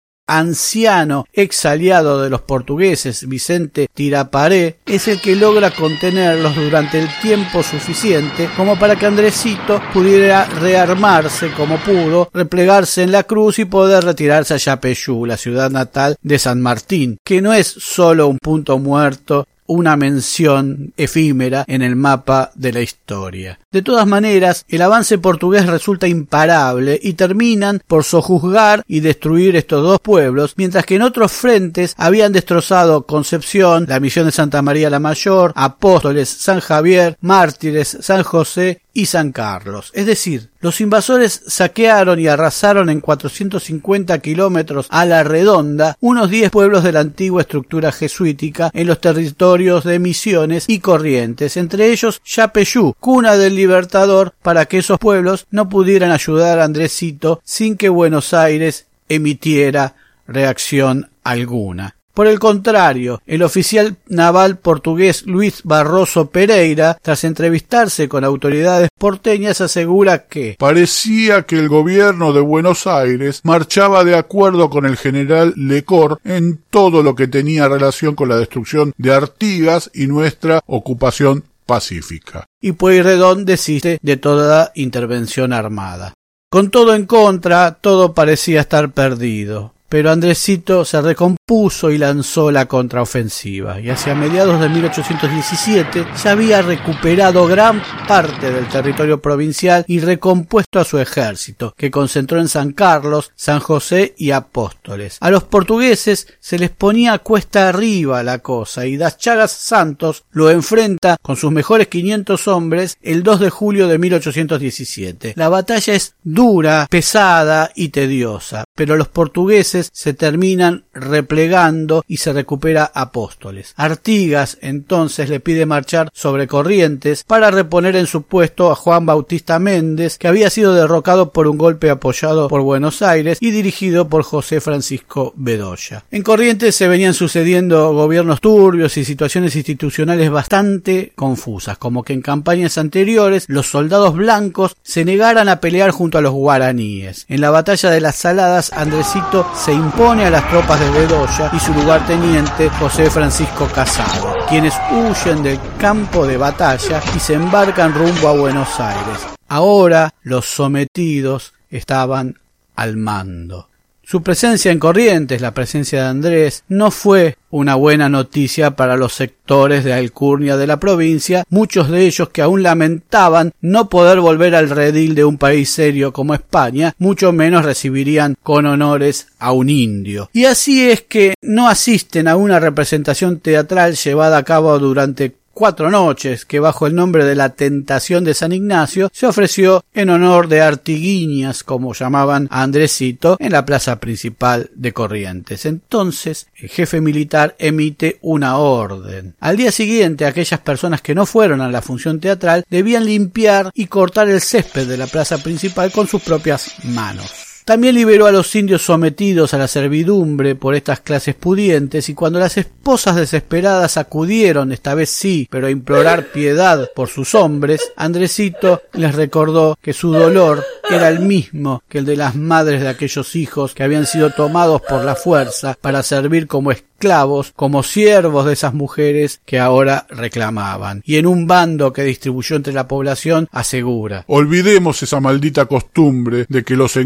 anciano 0.27 1.25
ex 1.33 1.65
aliado 1.65 2.21
de 2.21 2.29
los 2.29 2.41
portugueses, 2.41 3.27
Vicente 3.27 3.87
Tiraparé, 3.93 4.79
es 4.85 5.07
el 5.07 5.19
que 5.19 5.35
logra 5.35 5.71
contenerlos 5.71 6.55
durante 6.55 6.99
el 6.99 7.07
tiempo 7.21 7.63
suficiente 7.63 8.49
como 8.55 8.77
para 8.77 8.95
que 8.95 9.05
Andresito 9.05 9.81
pudiera 9.93 10.45
rearmarse 10.45 11.51
como 11.51 11.77
pudo, 11.77 12.29
replegarse 12.33 13.03
en 13.03 13.11
la 13.11 13.23
cruz 13.23 13.59
y 13.59 13.65
poder 13.65 14.03
retirarse 14.03 14.53
a 14.53 14.57
Yapeyú, 14.57 15.25
la 15.25 15.37
ciudad 15.37 15.69
natal 15.69 16.15
de 16.21 16.39
San 16.39 16.61
Martín, 16.61 17.17
que 17.23 17.41
no 17.41 17.53
es 17.53 17.67
solo 17.67 18.27
un 18.27 18.37
punto 18.39 18.77
muerto 18.79 19.47
una 19.71 19.95
mención 19.95 20.93
efímera 20.97 21.63
en 21.67 21.81
el 21.81 21.95
mapa 21.95 22.51
de 22.55 22.73
la 22.73 22.81
historia. 22.81 23.59
De 23.71 23.81
todas 23.81 24.05
maneras, 24.05 24.65
el 24.67 24.81
avance 24.81 25.17
portugués 25.17 25.65
resulta 25.65 26.07
imparable 26.07 26.99
y 27.01 27.13
terminan 27.13 27.81
por 27.87 28.03
sojuzgar 28.03 28.83
y 28.87 28.99
destruir 28.99 29.55
estos 29.55 29.81
dos 29.83 29.99
pueblos, 30.01 30.53
mientras 30.57 30.85
que 30.85 30.95
en 30.95 31.03
otros 31.03 31.31
frentes 31.31 31.95
habían 31.97 32.33
destrozado 32.33 33.05
Concepción, 33.05 33.85
la 33.87 33.99
misión 33.99 34.25
de 34.25 34.31
Santa 34.31 34.61
María 34.61 34.89
la 34.89 34.99
Mayor, 34.99 35.53
Apóstoles, 35.55 36.29
San 36.29 36.59
Javier, 36.59 37.17
Mártires, 37.21 37.97
San 38.01 38.23
José 38.23 38.81
y 38.93 39.05
San 39.05 39.31
Carlos. 39.31 39.91
Es 39.93 40.05
decir, 40.05 40.49
los 40.59 40.81
invasores 40.81 41.43
saquearon 41.47 42.19
y 42.19 42.27
arrasaron 42.27 42.89
en 42.89 43.01
450 43.01 44.19
kilómetros 44.19 44.87
a 44.89 45.05
la 45.05 45.23
redonda 45.23 45.97
unos 45.99 46.29
10 46.29 46.51
pueblos 46.51 46.83
de 46.83 46.91
la 46.91 46.99
antigua 46.99 47.41
estructura 47.41 47.91
jesuítica 47.91 48.69
en 48.73 48.87
los 48.87 48.99
territorios 48.99 49.83
de 49.83 49.99
Misiones 49.99 50.65
y 50.67 50.79
Corrientes, 50.79 51.57
entre 51.57 51.91
ellos 51.91 52.21
Yapeyú, 52.25 52.95
cuna 52.99 53.37
del 53.37 53.55
Libertador, 53.55 54.33
para 54.41 54.65
que 54.65 54.79
esos 54.79 54.99
pueblos 54.99 55.47
no 55.51 55.69
pudieran 55.69 56.11
ayudar 56.11 56.59
a 56.59 56.65
Andresito 56.65 57.41
sin 57.43 57.77
que 57.77 57.89
Buenos 57.89 58.33
Aires 58.33 58.87
emitiera 59.09 59.95
reacción 60.27 61.09
alguna. 61.23 62.00
Por 62.13 62.27
el 62.27 62.39
contrario, 62.39 63.21
el 63.25 63.41
oficial 63.41 63.95
naval 64.07 64.57
portugués 64.57 65.25
Luis 65.25 65.61
Barroso 65.63 66.29
Pereira, 66.29 66.97
tras 67.01 67.23
entrevistarse 67.23 68.09
con 68.09 68.25
autoridades 68.25 68.89
porteñas, 68.97 69.61
asegura 69.61 70.25
que 70.25 70.57
parecía 70.59 71.43
que 71.43 71.57
el 71.57 71.69
gobierno 71.69 72.33
de 72.33 72.41
Buenos 72.41 72.85
Aires 72.85 73.39
marchaba 73.43 74.03
de 74.03 74.15
acuerdo 74.15 74.69
con 74.69 74.85
el 74.85 74.97
general 74.97 75.53
Lecor 75.55 76.19
en 76.25 76.59
todo 76.69 77.01
lo 77.01 77.15
que 77.15 77.27
tenía 77.27 77.69
relación 77.69 78.15
con 78.15 78.27
la 78.27 78.37
destrucción 78.37 78.93
de 78.97 79.13
Artigas 79.13 79.89
y 79.93 80.07
nuestra 80.07 80.61
ocupación 80.65 81.45
pacífica. 81.65 82.45
Y 82.59 82.73
Pueyrredón 82.73 83.45
desiste 83.45 83.99
de 84.01 84.17
toda 84.17 84.73
intervención 84.75 85.53
armada. 85.53 86.13
Con 86.49 86.69
todo 86.69 86.93
en 86.93 87.05
contra, 87.05 87.75
todo 87.75 88.13
parecía 88.13 88.59
estar 88.59 88.91
perdido 88.91 89.71
pero 89.91 90.09
Andresito 90.09 90.85
se 90.85 91.01
recompuso 91.01 91.91
y 91.91 91.97
lanzó 91.97 92.49
la 92.49 92.65
contraofensiva, 92.65 93.81
y 93.81 93.89
hacia 93.89 94.15
mediados 94.15 94.61
de 94.61 94.69
1817 94.69 96.07
se 96.15 96.29
había 96.29 96.61
recuperado 96.61 97.45
gran 97.45 97.83
parte 98.07 98.51
del 98.51 98.69
territorio 98.69 99.21
provincial 99.21 99.83
y 99.89 99.99
recompuesto 99.99 100.79
a 100.79 100.85
su 100.85 100.97
ejército, 100.97 101.73
que 101.75 101.91
concentró 101.91 102.39
en 102.39 102.47
San 102.47 102.71
Carlos, 102.71 103.33
San 103.35 103.59
José 103.59 104.15
y 104.17 104.31
Apóstoles. 104.31 105.17
A 105.19 105.29
los 105.29 105.43
portugueses 105.43 106.25
se 106.39 106.57
les 106.57 106.69
ponía 106.69 107.19
cuesta 107.19 107.67
arriba 107.67 108.23
la 108.23 108.39
cosa, 108.39 108.85
y 108.85 108.95
Das 108.95 109.17
Chagas 109.17 109.51
Santos 109.51 110.23
lo 110.31 110.49
enfrenta 110.49 111.17
con 111.21 111.35
sus 111.35 111.51
mejores 111.51 111.89
500 111.89 112.47
hombres 112.47 112.95
el 113.01 113.23
2 113.23 113.41
de 113.41 113.49
julio 113.49 113.89
de 113.89 113.97
1817. 113.97 115.33
La 115.35 115.49
batalla 115.49 115.93
es 115.93 116.15
dura, 116.23 116.87
pesada 116.89 117.73
y 117.75 117.89
tediosa, 117.89 118.63
pero 118.75 118.95
los 118.95 119.07
portugueses 119.07 119.89
se 119.93 120.13
terminan 120.13 120.85
replegando 120.93 122.03
y 122.07 122.17
se 122.17 122.33
recupera 122.33 122.91
Apóstoles. 122.93 123.73
Artigas 123.77 124.57
entonces 124.61 125.29
le 125.29 125.39
pide 125.39 125.65
marchar 125.65 126.09
sobre 126.13 126.47
Corrientes 126.47 127.23
para 127.23 127.51
reponer 127.51 127.95
en 127.95 128.07
su 128.07 128.23
puesto 128.23 128.71
a 128.71 128.75
Juan 128.75 129.05
Bautista 129.05 129.59
Méndez, 129.59 130.17
que 130.17 130.27
había 130.27 130.49
sido 130.49 130.73
derrocado 130.73 131.31
por 131.31 131.47
un 131.47 131.57
golpe 131.57 131.89
apoyado 131.89 132.47
por 132.47 132.61
Buenos 132.61 133.01
Aires 133.01 133.37
y 133.41 133.51
dirigido 133.51 134.07
por 134.07 134.23
José 134.23 134.61
Francisco 134.61 135.33
Bedoya. 135.35 136.05
En 136.11 136.23
Corrientes 136.23 136.75
se 136.75 136.87
venían 136.87 137.13
sucediendo 137.13 137.93
gobiernos 137.93 138.41
turbios 138.41 138.97
y 138.97 139.05
situaciones 139.05 139.55
institucionales 139.55 140.29
bastante 140.29 141.11
confusas, 141.15 141.77
como 141.77 142.03
que 142.03 142.13
en 142.13 142.21
campañas 142.21 142.77
anteriores 142.77 143.45
los 143.47 143.69
soldados 143.69 144.15
blancos 144.15 144.75
se 144.83 145.05
negaran 145.05 145.49
a 145.49 145.59
pelear 145.59 145.91
junto 145.91 146.17
a 146.17 146.21
los 146.21 146.33
guaraníes. 146.33 147.25
En 147.27 147.41
la 147.41 147.49
batalla 147.49 147.89
de 147.89 148.01
las 148.01 148.15
Saladas, 148.15 148.60
Andresito 148.69 149.49
se 149.55 149.73
impone 149.73 150.25
a 150.25 150.29
las 150.29 150.47
tropas 150.49 150.79
de 150.79 150.91
Bedoya 150.91 151.49
y 151.53 151.59
su 151.59 151.73
lugarteniente 151.73 152.69
José 152.69 153.09
Francisco 153.09 153.67
Casado, 153.73 154.35
quienes 154.47 154.75
huyen 154.91 155.41
del 155.41 155.59
campo 155.79 156.27
de 156.27 156.37
batalla 156.37 157.01
y 157.15 157.19
se 157.19 157.33
embarcan 157.33 157.93
rumbo 157.93 158.27
a 158.27 158.37
Buenos 158.37 158.79
Aires. 158.79 159.25
Ahora 159.47 160.13
los 160.21 160.45
sometidos 160.45 161.53
estaban 161.71 162.37
al 162.75 162.97
mando. 162.97 163.70
Su 164.11 164.21
presencia 164.21 164.73
en 164.73 164.79
Corrientes, 164.79 165.39
la 165.39 165.53
presencia 165.53 166.01
de 166.01 166.09
Andrés, 166.09 166.65
no 166.67 166.91
fue 166.91 167.37
una 167.49 167.75
buena 167.75 168.09
noticia 168.09 168.75
para 168.75 168.97
los 168.97 169.13
sectores 169.13 169.85
de 169.85 169.93
Alcurnia 169.93 170.57
de 170.57 170.67
la 170.67 170.81
provincia, 170.81 171.45
muchos 171.49 171.89
de 171.89 172.07
ellos 172.07 172.27
que 172.27 172.41
aún 172.41 172.61
lamentaban 172.61 173.53
no 173.61 173.87
poder 173.87 174.19
volver 174.19 174.53
al 174.53 174.69
redil 174.69 175.15
de 175.15 175.23
un 175.23 175.37
país 175.37 175.69
serio 175.69 176.11
como 176.11 176.33
España, 176.33 176.93
mucho 176.97 177.31
menos 177.31 177.63
recibirían 177.63 178.35
con 178.43 178.65
honores 178.65 179.27
a 179.39 179.53
un 179.53 179.69
indio. 179.69 180.29
Y 180.33 180.43
así 180.43 180.89
es 180.89 181.03
que 181.03 181.35
no 181.41 181.69
asisten 181.69 182.27
a 182.27 182.35
una 182.35 182.59
representación 182.59 183.39
teatral 183.39 183.95
llevada 183.95 184.39
a 184.39 184.43
cabo 184.43 184.77
durante 184.77 185.35
cuatro 185.53 185.89
noches 185.89 186.45
que 186.45 186.59
bajo 186.59 186.87
el 186.87 186.95
nombre 186.95 187.25
de 187.25 187.35
la 187.35 187.49
Tentación 187.49 188.23
de 188.23 188.33
San 188.33 188.51
Ignacio 188.51 189.09
se 189.13 189.27
ofreció 189.27 189.83
en 189.93 190.09
honor 190.09 190.47
de 190.47 190.61
Artiguiñas, 190.61 191.63
como 191.63 191.93
llamaban 191.93 192.47
a 192.51 192.63
Andresito, 192.63 193.37
en 193.39 193.51
la 193.51 193.65
plaza 193.65 193.99
principal 193.99 194.69
de 194.73 194.93
Corrientes. 194.93 195.65
Entonces 195.65 196.47
el 196.55 196.69
jefe 196.69 197.01
militar 197.01 197.55
emite 197.59 198.17
una 198.21 198.57
orden. 198.57 199.35
Al 199.39 199.57
día 199.57 199.71
siguiente 199.71 200.25
aquellas 200.25 200.59
personas 200.59 201.01
que 201.01 201.15
no 201.15 201.25
fueron 201.25 201.61
a 201.61 201.69
la 201.69 201.81
función 201.81 202.19
teatral 202.19 202.65
debían 202.69 203.05
limpiar 203.05 203.71
y 203.73 203.87
cortar 203.87 204.29
el 204.29 204.41
césped 204.41 204.87
de 204.87 204.97
la 204.97 205.07
plaza 205.07 205.37
principal 205.43 205.91
con 205.91 206.07
sus 206.07 206.21
propias 206.21 206.71
manos. 206.83 207.50
También 207.65 207.95
liberó 207.95 208.25
a 208.25 208.31
los 208.31 208.55
indios 208.55 208.81
sometidos 208.81 209.53
a 209.53 209.57
la 209.57 209.67
servidumbre 209.67 210.55
por 210.55 210.75
estas 210.75 211.01
clases 211.01 211.35
pudientes 211.35 212.09
y 212.09 212.13
cuando 212.13 212.39
las 212.39 212.57
esposas 212.57 213.15
desesperadas 213.15 213.97
acudieron, 213.97 214.71
esta 214.71 214.95
vez 214.95 215.09
sí, 215.09 215.47
pero 215.49 215.67
a 215.67 215.71
implorar 215.71 216.27
piedad 216.27 216.89
por 216.95 217.09
sus 217.09 217.35
hombres, 217.35 217.91
Andresito 217.95 218.81
les 218.93 219.15
recordó 219.15 219.77
que 219.81 219.93
su 219.93 220.11
dolor 220.11 220.65
era 220.89 221.07
el 221.07 221.19
mismo 221.19 221.83
que 221.87 221.99
el 221.99 222.05
de 222.05 222.15
las 222.15 222.35
madres 222.35 222.81
de 222.81 222.89
aquellos 222.89 223.35
hijos 223.35 223.73
que 223.73 223.83
habían 223.83 224.05
sido 224.05 224.31
tomados 224.31 224.81
por 224.81 225.03
la 225.03 225.15
fuerza 225.15 225.77
para 225.79 226.03
servir 226.03 226.47
como 226.47 226.71
esclavos, 226.71 227.53
como 227.55 227.83
siervos 227.83 228.45
de 228.45 228.53
esas 228.53 228.73
mujeres 228.73 229.41
que 229.45 229.59
ahora 229.59 230.05
reclamaban. 230.09 231.01
Y 231.05 231.17
en 231.17 231.27
un 231.27 231.47
bando 231.47 231.93
que 231.93 232.03
distribuyó 232.03 232.55
entre 232.55 232.73
la 232.73 232.87
población 232.87 233.47
asegura. 233.51 234.23
Olvidemos 234.27 235.01
esa 235.03 235.19
maldita 235.19 235.65
costumbre 235.65 236.45
de 236.47 236.63
que 236.63 236.75
los 236.75 236.97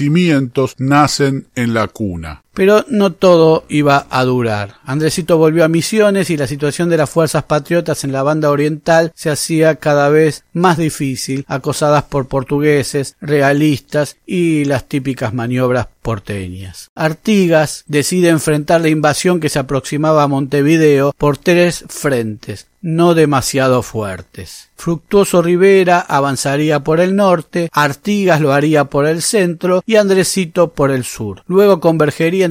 engrandecimientos 0.00 0.76
nacen 0.78 1.46
en 1.54 1.74
la 1.74 1.88
cuna. 1.88 2.42
Pero 2.54 2.84
no 2.88 3.12
todo 3.12 3.64
iba 3.68 4.06
a 4.10 4.24
durar. 4.24 4.76
Andresito 4.84 5.36
volvió 5.38 5.64
a 5.64 5.68
Misiones 5.68 6.30
y 6.30 6.36
la 6.36 6.46
situación 6.46 6.88
de 6.88 6.96
las 6.96 7.10
fuerzas 7.10 7.44
patriotas 7.44 8.04
en 8.04 8.12
la 8.12 8.22
banda 8.22 8.50
oriental 8.50 9.12
se 9.14 9.30
hacía 9.30 9.76
cada 9.76 10.08
vez 10.08 10.44
más 10.52 10.78
difícil, 10.78 11.44
acosadas 11.48 12.04
por 12.04 12.28
portugueses, 12.28 13.16
realistas 13.20 14.16
y 14.26 14.64
las 14.64 14.88
típicas 14.88 15.34
maniobras 15.34 15.88
porteñas. 16.00 16.90
Artigas 16.94 17.84
decide 17.86 18.28
enfrentar 18.28 18.80
la 18.80 18.88
invasión 18.88 19.40
que 19.40 19.48
se 19.48 19.58
aproximaba 19.58 20.22
a 20.22 20.28
Montevideo 20.28 21.12
por 21.16 21.38
tres 21.38 21.84
frentes 21.88 22.68
no 22.84 23.14
demasiado 23.14 23.82
fuertes. 23.82 24.68
Fructuoso 24.76 25.40
Rivera 25.40 26.00
avanzaría 26.00 26.80
por 26.80 27.00
el 27.00 27.16
norte, 27.16 27.70
Artigas 27.72 28.42
lo 28.42 28.52
haría 28.52 28.84
por 28.84 29.06
el 29.06 29.22
centro 29.22 29.82
y 29.86 29.96
Andresito 29.96 30.74
por 30.74 30.90
el 30.90 31.04
sur. 31.04 31.42
Luego 31.46 31.80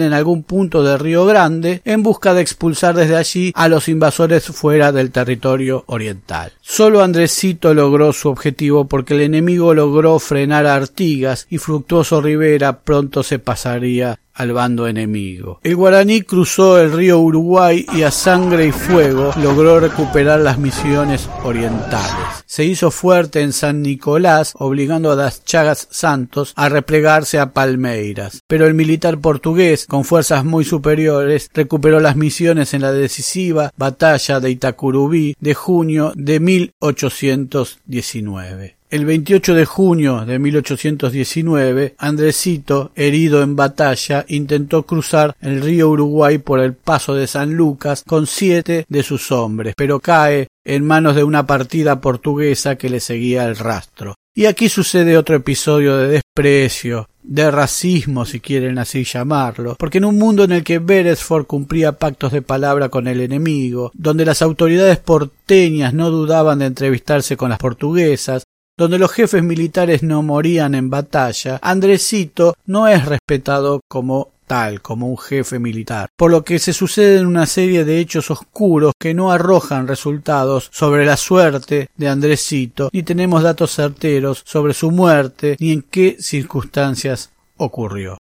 en 0.01 0.13
algún 0.13 0.43
punto 0.43 0.83
de 0.83 0.97
Río 0.97 1.25
Grande 1.25 1.81
en 1.85 2.03
busca 2.03 2.33
de 2.33 2.41
expulsar 2.41 2.95
desde 2.95 3.15
allí 3.15 3.51
a 3.55 3.67
los 3.67 3.87
invasores 3.87 4.45
fuera 4.45 4.91
del 4.91 5.11
territorio 5.11 5.83
oriental. 5.87 6.53
Solo 6.61 7.03
Andresito 7.03 7.73
logró 7.73 8.13
su 8.13 8.29
objetivo 8.29 8.87
porque 8.87 9.13
el 9.13 9.21
enemigo 9.21 9.73
logró 9.73 10.19
frenar 10.19 10.65
a 10.65 10.75
Artigas 10.75 11.47
y 11.49 11.57
Fructuoso 11.57 12.21
Rivera 12.21 12.81
pronto 12.81 13.23
se 13.23 13.39
pasaría 13.39 14.19
al 14.33 14.53
bando 14.53 14.87
enemigo. 14.87 15.59
El 15.63 15.75
guaraní 15.75 16.21
cruzó 16.21 16.79
el 16.79 16.91
río 16.91 17.19
Uruguay 17.19 17.85
y 17.93 18.03
a 18.03 18.11
sangre 18.11 18.67
y 18.67 18.71
fuego 18.71 19.31
logró 19.41 19.79
recuperar 19.79 20.39
las 20.39 20.57
misiones 20.57 21.29
orientales. 21.43 22.43
Se 22.45 22.65
hizo 22.65 22.91
fuerte 22.91 23.41
en 23.41 23.53
San 23.53 23.81
Nicolás, 23.81 24.53
obligando 24.57 25.11
a 25.11 25.15
las 25.15 25.43
Chagas 25.43 25.87
Santos 25.91 26.53
a 26.55 26.69
replegarse 26.69 27.39
a 27.39 27.51
Palmeiras. 27.51 28.41
Pero 28.47 28.67
el 28.67 28.73
militar 28.73 29.19
portugués, 29.19 29.85
con 29.87 30.03
fuerzas 30.03 30.45
muy 30.45 30.63
superiores, 30.63 31.49
recuperó 31.53 31.99
las 31.99 32.15
misiones 32.15 32.73
en 32.73 32.81
la 32.81 32.91
decisiva 32.91 33.71
batalla 33.77 34.39
de 34.39 34.51
Itacurubí 34.51 35.35
de 35.39 35.53
junio 35.53 36.13
de 36.15 36.39
1819. 36.39 38.77
El 38.93 39.05
28 39.05 39.55
de 39.55 39.65
junio 39.65 40.23
de 40.23 40.37
1819, 40.37 41.95
Andresito, 41.97 42.91
herido 42.95 43.41
en 43.41 43.55
batalla, 43.55 44.23
intentó 44.27 44.83
cruzar 44.83 45.35
el 45.41 45.63
río 45.63 45.89
Uruguay 45.89 46.37
por 46.37 46.59
el 46.59 46.75
paso 46.75 47.15
de 47.15 47.25
San 47.25 47.55
Lucas 47.55 48.03
con 48.05 48.27
siete 48.27 48.85
de 48.87 49.01
sus 49.01 49.31
hombres, 49.31 49.73
pero 49.75 49.99
cae 49.99 50.47
en 50.63 50.85
manos 50.85 51.15
de 51.15 51.23
una 51.23 51.47
partida 51.47 52.01
portuguesa 52.01 52.75
que 52.75 52.91
le 52.91 52.99
seguía 52.99 53.45
el 53.45 53.55
rastro. 53.55 54.13
Y 54.35 54.45
aquí 54.45 54.69
sucede 54.69 55.17
otro 55.17 55.35
episodio 55.35 55.97
de 55.97 56.07
desprecio, 56.09 57.07
de 57.23 57.49
racismo 57.51 58.25
si 58.25 58.39
quieren 58.39 58.77
así 58.77 59.03
llamarlo, 59.03 59.75
porque 59.77 59.99
en 59.99 60.05
un 60.05 60.17
mundo 60.17 60.43
en 60.43 60.51
el 60.51 60.63
que 60.63 60.79
Beresford 60.79 61.45
cumplía 61.45 61.93
pactos 61.93 62.31
de 62.31 62.41
palabra 62.41 62.89
con 62.89 63.07
el 63.07 63.21
enemigo, 63.21 63.91
donde 63.93 64.25
las 64.25 64.41
autoridades 64.41 64.97
porteñas 64.99 65.93
no 65.93 66.09
dudaban 66.09 66.59
de 66.59 66.65
entrevistarse 66.65 67.37
con 67.37 67.49
las 67.49 67.59
portuguesas, 67.59 68.42
donde 68.77 68.99
los 68.99 69.11
jefes 69.11 69.43
militares 69.43 70.03
no 70.03 70.21
morían 70.23 70.75
en 70.75 70.89
batalla, 70.89 71.59
Andresito 71.61 72.55
no 72.65 72.87
es 72.87 73.05
respetado 73.05 73.81
como 73.87 74.31
tal, 74.47 74.81
como 74.81 75.07
un 75.07 75.17
jefe 75.17 75.59
militar, 75.59 76.09
por 76.17 76.31
lo 76.31 76.43
que 76.43 76.59
se 76.59 76.73
suceden 76.73 77.27
una 77.27 77.45
serie 77.45 77.85
de 77.85 77.99
hechos 77.99 78.29
oscuros 78.31 78.93
que 78.99 79.13
no 79.13 79.31
arrojan 79.31 79.87
resultados 79.87 80.69
sobre 80.71 81.05
la 81.05 81.17
suerte 81.17 81.89
de 81.95 82.07
Andresito, 82.07 82.89
ni 82.91 83.03
tenemos 83.03 83.43
datos 83.43 83.73
certeros 83.73 84.43
sobre 84.45 84.73
su 84.73 84.91
muerte, 84.91 85.55
ni 85.59 85.71
en 85.71 85.83
qué 85.83 86.17
circunstancias 86.19 87.31
ocurrió. 87.57 88.17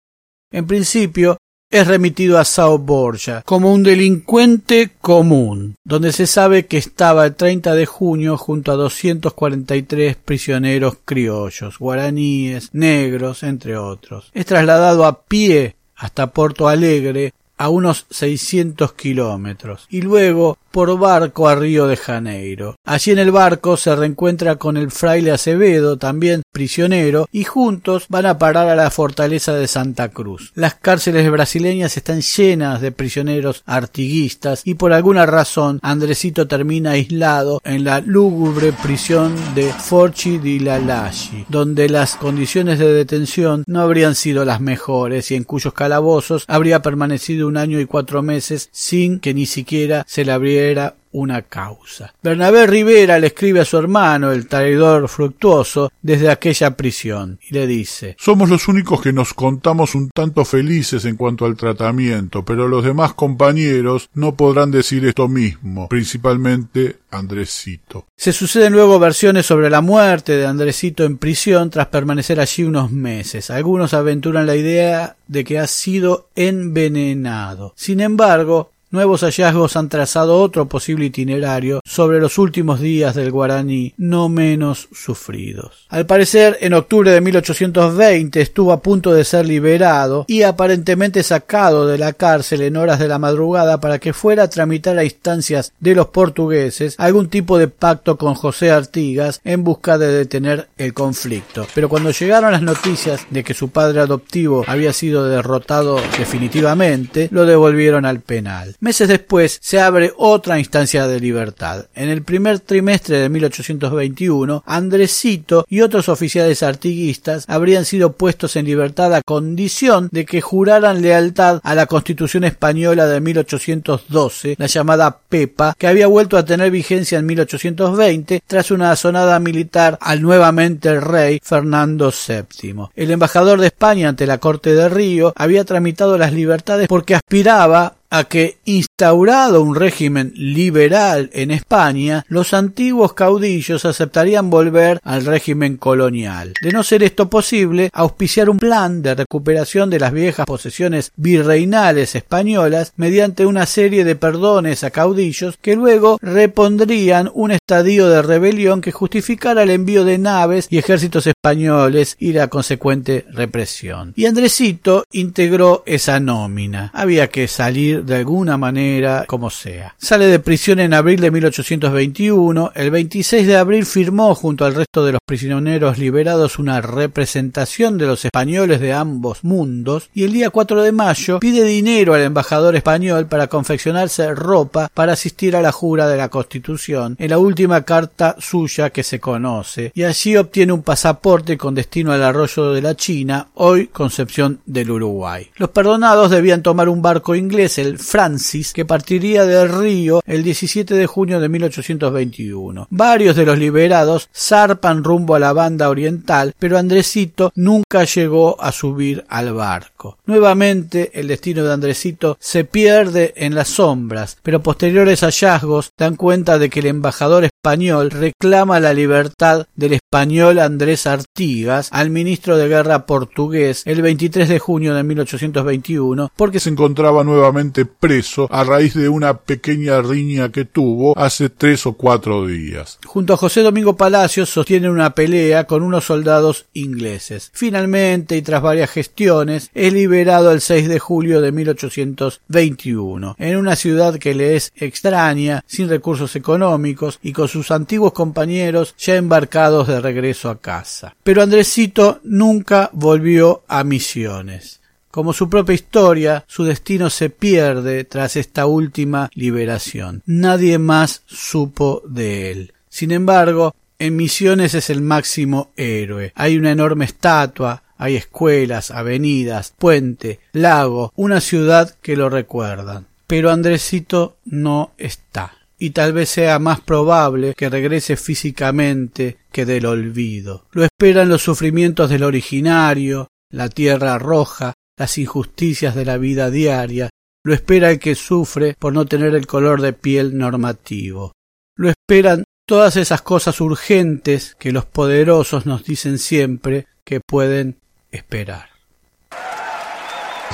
En 0.52 0.66
principio, 0.66 1.38
es 1.72 1.88
remitido 1.88 2.40
a 2.40 2.46
Sao 2.46 2.80
Borja 2.80 3.44
como 3.46 3.72
un 3.72 3.84
delincuente 3.84 4.92
común, 5.02 5.76
donde 5.84 6.12
se 6.12 6.26
sabe 6.26 6.66
que 6.66 6.78
estaba 6.78 7.26
el 7.26 7.36
30 7.36 7.76
de 7.76 7.86
junio 7.86 8.38
junto 8.38 8.72
a 8.72 8.76
243 8.76 10.16
prisioneros 10.16 10.98
criollos, 11.06 11.78
guaraníes, 11.78 12.74
negros, 12.74 13.44
entre 13.44 13.78
otros. 13.78 14.32
Es 14.34 14.48
trasladado 14.48 15.06
a 15.06 15.22
pie 15.24 15.76
hasta 15.96 16.32
Porto 16.32 16.68
Alegre, 16.68 17.34
a 17.60 17.70
unos 17.70 18.08
600 18.10 18.94
kilómetros, 18.94 19.86
y 19.90 20.02
luego 20.02 20.58
por 20.72 20.98
barco 20.98 21.50
a 21.50 21.56
Río 21.56 21.88
de 21.88 21.98
Janeiro. 21.98 22.76
Allí 22.86 23.12
en 23.12 23.20
el 23.20 23.32
barco 23.32 23.76
se 23.76 23.96
reencuentra 23.96 24.56
con 24.56 24.78
el 24.78 24.92
fraile 24.92 25.32
Acevedo, 25.32 25.98
también 25.98 26.44
prisionero, 26.52 27.28
y 27.32 27.44
juntos 27.44 28.06
van 28.08 28.26
a 28.26 28.38
parar 28.38 28.70
a 28.70 28.76
la 28.76 28.90
fortaleza 28.92 29.54
de 29.54 29.68
Santa 29.68 30.10
Cruz. 30.10 30.52
Las 30.56 30.76
cárceles 30.76 31.30
brasileñas 31.30 31.98
están 31.98 32.22
llenas 32.22 32.82
de 32.82 32.92
prisioneros 32.92 33.64
artiguistas 33.66 34.62
y 34.64 34.76
por 34.76 34.94
alguna 34.94 35.26
razón 35.26 35.80
Andresito 35.82 36.48
termina 36.48 36.92
aislado 36.92 37.62
en 37.66 37.84
la 37.84 38.00
lúgubre 38.00 38.72
prisión 38.72 39.36
de 39.56 39.74
Forchi 39.74 40.38
di 40.38 40.60
Lalashi, 40.60 41.46
donde 41.50 41.90
las 41.90 42.16
condiciones 42.16 42.80
de 42.80 42.94
detención 42.94 43.64
no 43.68 43.82
habrían 43.82 44.16
sido 44.16 44.46
las 44.46 44.62
mejores 44.62 45.32
y 45.32 45.36
en 45.36 45.44
cuyos 45.44 45.74
calabozos 45.74 46.46
habría 46.48 46.82
permanecido 46.82 47.49
un 47.50 47.58
año 47.58 47.80
y 47.80 47.86
cuatro 47.86 48.22
meses 48.22 48.70
sin 48.72 49.20
que 49.20 49.34
ni 49.34 49.46
siquiera 49.46 50.06
se 50.08 50.24
le 50.24 50.32
habría 50.32 50.64
era 50.64 50.96
una 51.12 51.44
causa. 51.44 52.14
Bernabé 52.22 52.68
Rivera 52.68 53.20
le 53.20 53.28
escribe 53.28 53.62
a 53.62 53.66
su 53.66 53.78
hermano, 53.78 54.32
el 54.32 54.48
traidor 54.48 55.08
fructuoso, 55.08 55.92
desde 56.02 56.30
aquella 56.30 56.76
prisión, 56.78 57.40
y 57.50 57.54
le 57.54 57.68
dice 57.68 58.16
Somos 58.20 58.50
los 58.50 58.68
únicos 58.68 59.02
que 59.02 59.14
nos 59.14 59.34
contamos 59.34 59.96
un 59.96 60.10
tanto 60.10 60.46
felices 60.46 61.06
en 61.06 61.16
cuanto 61.16 61.46
al 61.46 61.56
tratamiento, 61.56 62.46
pero 62.46 62.68
los 62.68 62.84
demás 62.84 63.14
compañeros 63.14 64.10
no 64.14 64.36
podrán 64.36 64.72
decir 64.72 65.06
esto 65.06 65.28
mismo, 65.28 65.88
principalmente 65.88 66.98
Andresito. 67.12 68.06
Se 68.16 68.32
suceden 68.32 68.74
luego 68.74 69.00
versiones 69.00 69.46
sobre 69.46 69.70
la 69.70 69.82
muerte 69.82 70.34
de 70.34 70.46
Andresito 70.46 71.06
en 71.06 71.18
prisión 71.18 71.70
tras 71.70 71.88
permanecer 71.88 72.40
allí 72.40 72.64
unos 72.64 72.92
meses. 72.92 73.50
Algunos 73.50 73.94
aventuran 73.94 74.46
la 74.46 74.56
idea 74.56 75.16
de 75.28 75.44
que 75.44 75.60
ha 75.60 75.68
sido 75.68 76.30
envenenado. 76.36 77.74
Sin 77.76 78.00
embargo, 78.00 78.72
Nuevos 78.92 79.22
hallazgos 79.22 79.76
han 79.76 79.88
trazado 79.88 80.42
otro 80.42 80.68
posible 80.68 81.06
itinerario 81.06 81.80
sobre 81.86 82.20
los 82.20 82.40
últimos 82.40 82.80
días 82.80 83.14
del 83.14 83.30
guaraní, 83.30 83.94
no 83.98 84.30
menos 84.30 84.90
sufridos. 84.92 85.86
Al 85.90 86.08
parecer, 86.08 86.58
en 86.62 86.74
octubre 86.74 87.12
de 87.12 87.22
1820 87.22 88.42
estuvo 88.42 88.72
a 88.72 88.82
punto 88.82 89.14
de 89.14 89.26
ser 89.26 89.46
liberado 89.46 90.26
y 90.28 90.42
aparentemente 90.42 91.22
sacado 91.22 91.86
de 91.86 92.00
la 92.00 92.14
cárcel 92.14 92.64
en 92.64 92.78
horas 92.78 92.98
de 92.98 93.08
la 93.08 93.20
madrugada 93.20 93.80
para 93.80 94.00
que 94.00 94.12
fuera 94.12 94.44
a 94.44 94.50
tramitar 94.50 94.98
a 94.98 95.04
instancias 95.04 95.72
de 95.80 95.94
los 95.94 96.08
portugueses 96.08 96.96
algún 96.98 97.30
tipo 97.30 97.60
de 97.60 97.68
pacto 97.68 98.18
con 98.18 98.34
José 98.34 98.72
Artigas 98.72 99.40
en 99.44 99.64
busca 99.64 100.00
de 100.00 100.08
detener 100.08 100.68
el 100.80 100.96
conflicto. 100.96 101.68
Pero 101.76 101.90
cuando 101.90 102.10
llegaron 102.10 102.54
las 102.54 102.64
noticias 102.64 103.28
de 103.30 103.44
que 103.44 103.54
su 103.54 103.70
padre 103.70 104.00
adoptivo 104.00 104.64
había 104.66 104.94
sido 104.94 105.30
derrotado 105.30 106.02
definitivamente, 106.18 107.30
lo 107.32 107.46
devolvieron 107.46 108.06
al 108.06 108.22
penal. 108.22 108.78
Meses 108.82 109.10
después 109.10 109.60
se 109.62 109.82
abre 109.82 110.14
otra 110.16 110.58
instancia 110.58 111.06
de 111.06 111.20
libertad. 111.20 111.88
En 111.96 112.08
el 112.08 112.24
primer 112.24 112.62
trimestre 112.62 113.20
de 113.20 113.28
1821, 113.28 114.64
Andresito 114.66 115.66
y 115.68 115.82
otros 115.82 116.08
oficiales 116.08 116.64
artiguistas 116.64 117.44
habrían 117.50 117.84
sido 117.84 118.14
puestos 118.14 118.56
en 118.56 118.66
libertad 118.66 119.14
a 119.14 119.22
condición 119.22 120.08
de 120.14 120.26
que 120.26 120.40
juraran 120.40 121.02
lealtad 121.02 121.60
a 121.62 121.76
la 121.76 121.88
Constitución 121.88 122.46
española 122.46 123.06
de 123.06 123.20
1812, 123.20 124.56
la 124.58 124.68
llamada 124.68 125.20
PEPA, 125.28 125.76
que 125.78 125.88
había 125.88 126.08
vuelto 126.08 126.38
a 126.38 126.46
tener 126.46 126.72
vigencia 126.72 127.20
en 127.20 127.26
1820 127.26 128.44
tras 128.48 128.72
una 128.72 128.92
asonada 128.92 129.40
militar 129.40 129.98
al 130.00 130.22
nuevamente 130.22 131.02
rey 131.02 131.42
Fernando 131.44 132.12
VII. 132.12 132.88
El 132.96 133.12
embajador 133.12 133.60
de 133.60 133.68
España 133.68 134.08
ante 134.08 134.26
la 134.26 134.38
Corte 134.38 134.74
de 134.74 134.88
Río 134.88 135.34
había 135.36 135.66
tramitado 135.66 136.18
las 136.18 136.32
libertades 136.32 136.88
porque 136.88 137.16
aspiraba 137.16 137.99
a 138.10 138.24
que, 138.26 138.58
instaurado 138.66 139.62
un 139.62 139.76
régimen 139.76 140.34
liberal 140.36 141.30
en 141.34 141.52
España, 141.52 142.26
los 142.28 142.54
antiguos 142.54 143.14
caudillos 143.14 143.86
aceptarían 143.86 144.50
volver 144.50 145.00
al 145.04 145.26
régimen 145.26 145.78
colonial. 145.78 146.54
De 146.62 146.72
no 146.72 146.84
ser 146.84 147.04
esto 147.04 147.30
posible, 147.30 147.90
auspiciar 147.94 148.50
un 148.50 148.60
plan 148.60 149.02
de 149.02 149.16
recuperación 149.16 149.90
de 149.90 150.00
las 150.00 150.12
viejas 150.12 150.46
posesiones 150.46 151.12
virreinales 151.16 152.16
españolas 152.16 152.94
mediante 152.98 153.46
una 153.46 153.66
serie 153.66 154.04
de 154.04 154.16
perdones 154.16 154.84
a 154.84 154.92
caudillos 154.92 155.58
que 155.62 155.76
luego 155.76 156.18
repondrían 156.22 157.30
un 157.34 157.52
estadio 157.52 158.10
de 158.10 158.22
rebelión 158.22 158.82
que 158.82 158.92
justificara 158.92 159.64
el 159.64 159.70
envío 159.70 160.04
de 160.04 160.18
naves 160.18 160.68
y 160.70 160.78
ejércitos 160.78 161.28
españoles 161.28 162.16
y 162.20 162.34
la 162.34 162.48
consecuente 162.48 163.26
represión. 163.32 164.14
Y 164.16 164.26
Andresito 164.26 165.04
integró 165.12 165.84
esa 165.86 166.20
nómina. 166.20 166.92
Había 166.94 167.30
que 167.30 167.48
salir 167.48 167.99
de 168.02 168.16
alguna 168.16 168.58
manera, 168.58 169.26
como 169.28 169.50
sea. 169.50 169.96
Sale 169.98 170.28
de 170.28 170.40
prisión 170.40 170.80
en 170.80 170.94
abril 170.94 171.20
de 171.20 171.32
1821. 171.32 172.72
El 172.76 172.92
26 172.92 173.48
de 173.48 173.58
abril 173.58 173.86
firmó 173.86 174.36
junto 174.36 174.66
al 174.66 174.76
resto 174.76 175.06
de 175.06 175.14
los 175.14 175.22
prisioneros 175.26 175.98
liberados 175.98 176.60
una 176.60 176.82
representación 176.82 177.98
de 177.98 178.08
los 178.08 178.26
españoles 178.26 178.80
de 178.80 178.94
ambos 178.94 179.44
mundos 179.44 180.10
y 180.14 180.24
el 180.24 180.34
día 180.34 180.50
4 180.50 180.82
de 180.82 180.92
mayo 180.92 181.40
pide 181.40 181.64
dinero 181.64 182.14
al 182.14 182.22
embajador 182.22 182.76
español 182.76 183.28
para 183.28 183.48
confeccionarse 183.48 184.34
ropa 184.34 184.90
para 184.94 185.14
asistir 185.14 185.56
a 185.56 185.62
la 185.62 185.72
jura 185.72 186.08
de 186.08 186.18
la 186.18 186.30
Constitución 186.30 187.16
en 187.20 187.30
la 187.30 187.38
última 187.38 187.84
carta 187.84 188.36
suya 188.40 188.90
que 188.90 189.04
se 189.04 189.20
conoce 189.20 189.92
y 189.94 190.04
allí 190.04 190.38
obtiene 190.38 190.74
un 190.74 190.84
pasaporte 190.84 191.58
con 191.58 191.76
destino 191.76 192.12
al 192.12 192.24
arroyo 192.24 192.74
de 192.74 192.82
la 192.82 192.96
China, 192.96 193.48
hoy 193.56 193.88
Concepción 193.88 194.60
del 194.66 194.92
Uruguay. 194.92 195.50
Los 195.58 195.70
perdonados 195.70 196.32
debían 196.32 196.64
tomar 196.64 196.90
un 196.90 197.02
barco 197.02 197.36
inglés, 197.36 197.78
Francis, 197.98 198.74
que 198.74 198.86
partiría 198.86 199.46
de 199.46 199.68
Río 199.68 200.22
el 200.26 200.44
17 200.44 200.94
de 200.94 201.08
junio 201.08 201.40
de 201.40 201.50
1821. 201.50 202.88
Varios 202.90 203.36
de 203.36 203.46
los 203.46 203.58
liberados 203.58 204.30
zarpan 204.36 205.04
rumbo 205.04 205.36
a 205.36 205.40
la 205.40 205.54
banda 205.54 205.90
oriental, 205.90 206.54
pero 206.60 206.78
Andresito 206.78 207.52
nunca 207.56 208.04
llegó 208.04 208.62
a 208.62 208.72
subir 208.72 209.26
al 209.30 209.54
barco. 209.54 210.18
Nuevamente 210.26 211.12
el 211.14 211.28
destino 211.28 211.64
de 211.64 211.74
Andresito 211.74 212.38
se 212.40 212.66
pierde 212.66 213.34
en 213.36 213.56
las 213.56 213.70
sombras, 213.70 214.38
pero 214.44 214.62
posteriores 214.62 215.22
hallazgos 215.22 215.92
dan 215.98 216.16
cuenta 216.16 216.60
de 216.60 216.70
que 216.70 216.82
el 216.82 216.88
embajador 216.88 217.46
español 217.46 218.12
reclama 218.12 218.80
la 218.80 218.94
libertad 218.94 219.68
del 219.76 219.94
español 219.94 220.60
Andrés 220.60 221.08
Artigas 221.08 221.90
al 221.92 222.10
ministro 222.10 222.58
de 222.58 222.68
guerra 222.68 223.06
portugués 223.06 223.84
el 223.86 224.02
23 224.02 224.50
de 224.50 224.60
junio 224.60 224.94
de 224.96 225.04
1821 225.04 226.32
porque 226.36 226.60
se 226.60 226.70
encontraba 226.70 227.24
nuevamente 227.24 227.79
preso 227.86 228.48
a 228.52 228.64
raíz 228.64 228.94
de 228.94 229.10
una 229.10 229.38
pequeña 229.38 230.02
riña 230.02 230.52
que 230.52 230.66
tuvo 230.66 231.18
hace 231.18 231.50
tres 231.50 231.86
o 231.86 231.94
cuatro 231.94 232.46
días. 232.46 233.00
Junto 233.06 233.34
a 233.34 233.38
José 233.38 233.62
Domingo 233.62 233.96
Palacios 233.96 234.50
sostiene 234.50 234.90
una 234.90 235.14
pelea 235.16 235.66
con 235.66 235.84
unos 235.84 236.06
soldados 236.06 236.66
ingleses. 236.74 237.52
Finalmente, 237.54 238.38
y 238.38 238.42
tras 238.42 238.62
varias 238.62 238.90
gestiones, 238.90 239.70
es 239.74 239.94
liberado 239.94 240.52
el 240.52 240.62
6 240.62 240.88
de 240.88 241.00
julio 241.00 241.42
de 241.42 241.52
1821, 241.52 243.36
en 243.38 243.58
una 243.58 243.76
ciudad 243.76 244.18
que 244.18 244.34
le 244.34 244.56
es 244.56 244.72
extraña, 244.76 245.64
sin 245.68 245.90
recursos 245.90 246.36
económicos 246.36 247.20
y 247.22 247.34
con 247.34 247.48
sus 247.48 247.72
antiguos 247.72 248.14
compañeros 248.14 248.96
ya 248.98 249.16
embarcados 249.16 249.88
de 249.88 250.00
regreso 250.00 250.50
a 250.50 250.60
casa. 250.60 251.16
Pero 251.24 251.42
Andresito 251.42 252.20
nunca 252.24 252.90
volvió 252.94 253.64
a 253.68 253.84
Misiones. 253.84 254.79
Como 255.12 255.34
su 255.34 255.50
propia 255.50 255.74
historia, 255.74 256.46
su 256.48 256.64
destino 256.64 257.10
se 257.10 257.30
pierde 257.30 258.04
tras 258.04 258.36
esta 258.36 258.68
última 258.68 259.30
liberación. 259.34 260.22
Nadie 260.28 260.78
más 260.78 261.24
supo 261.26 262.04
de 262.08 262.52
él. 262.52 262.74
Sin 262.90 263.12
embargo, 263.12 263.74
en 263.98 264.16
Misiones 264.16 264.76
es 264.76 264.90
el 264.90 265.02
máximo 265.02 265.72
héroe. 265.76 266.32
Hay 266.36 266.58
una 266.58 266.72
enorme 266.72 267.06
estatua, 267.06 267.84
hay 267.98 268.16
escuelas, 268.16 268.92
avenidas, 268.92 269.74
puente, 269.78 270.40
lago, 270.54 271.12
una 271.16 271.42
ciudad 271.42 271.96
que 272.02 272.16
lo 272.16 272.30
recuerdan. 272.30 273.08
Pero 273.28 273.52
Andresito 273.52 274.38
no 274.46 274.94
está. 274.98 275.54
Y 275.78 275.90
tal 275.90 276.14
vez 276.14 276.30
sea 276.30 276.60
más 276.60 276.82
probable 276.82 277.56
que 277.56 277.70
regrese 277.70 278.16
físicamente 278.16 279.38
que 279.52 279.66
del 279.66 279.86
olvido. 279.86 280.66
Lo 280.72 280.84
esperan 280.84 281.30
los 281.30 281.42
sufrimientos 281.42 282.10
del 282.10 282.24
originario, 282.24 283.28
la 283.52 283.70
tierra 283.70 284.18
roja, 284.18 284.74
las 285.00 285.18
injusticias 285.18 285.96
de 285.96 286.04
la 286.04 286.18
vida 286.18 286.52
diaria, 286.52 287.10
lo 287.44 287.54
espera 287.54 287.90
el 287.90 288.00
que 288.00 288.16
sufre 288.16 288.76
por 288.78 288.92
no 288.92 289.06
tener 289.06 289.34
el 289.34 289.48
color 289.48 289.82
de 289.82 289.94
piel 289.94 290.38
normativo. 290.38 291.32
Lo 291.78 291.90
esperan 291.90 292.44
todas 292.68 292.98
esas 292.98 293.22
cosas 293.22 293.62
urgentes 293.62 294.56
que 294.60 294.74
los 294.74 294.86
poderosos 294.86 295.66
nos 295.66 295.86
dicen 295.86 296.20
siempre 296.20 296.86
que 297.06 297.22
pueden 297.22 297.78
esperar. 298.12 298.68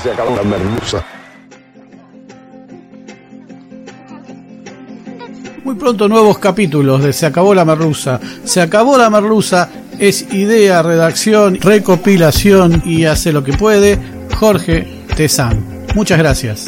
Se 0.01 0.11
acabó 0.11 0.35
la 0.35 0.43
merluza. 0.43 1.03
Muy 5.63 5.73
pronto 5.73 6.07
nuevos 6.07 6.37
capítulos 6.37 7.01
de 7.01 7.11
Se 7.11 7.25
acabó 7.25 7.55
la 7.55 7.65
merluza. 7.65 8.19
Se 8.43 8.61
acabó 8.61 8.95
la 8.99 9.09
merluza 9.09 9.71
es 9.99 10.33
idea, 10.33 10.81
redacción, 10.81 11.55
recopilación 11.55 12.83
y 12.85 13.05
hace 13.05 13.31
lo 13.31 13.43
que 13.43 13.53
puede 13.53 13.97
Jorge 14.35 14.85
Tezán. 15.15 15.63
Muchas 15.95 16.17
gracias. 16.17 16.67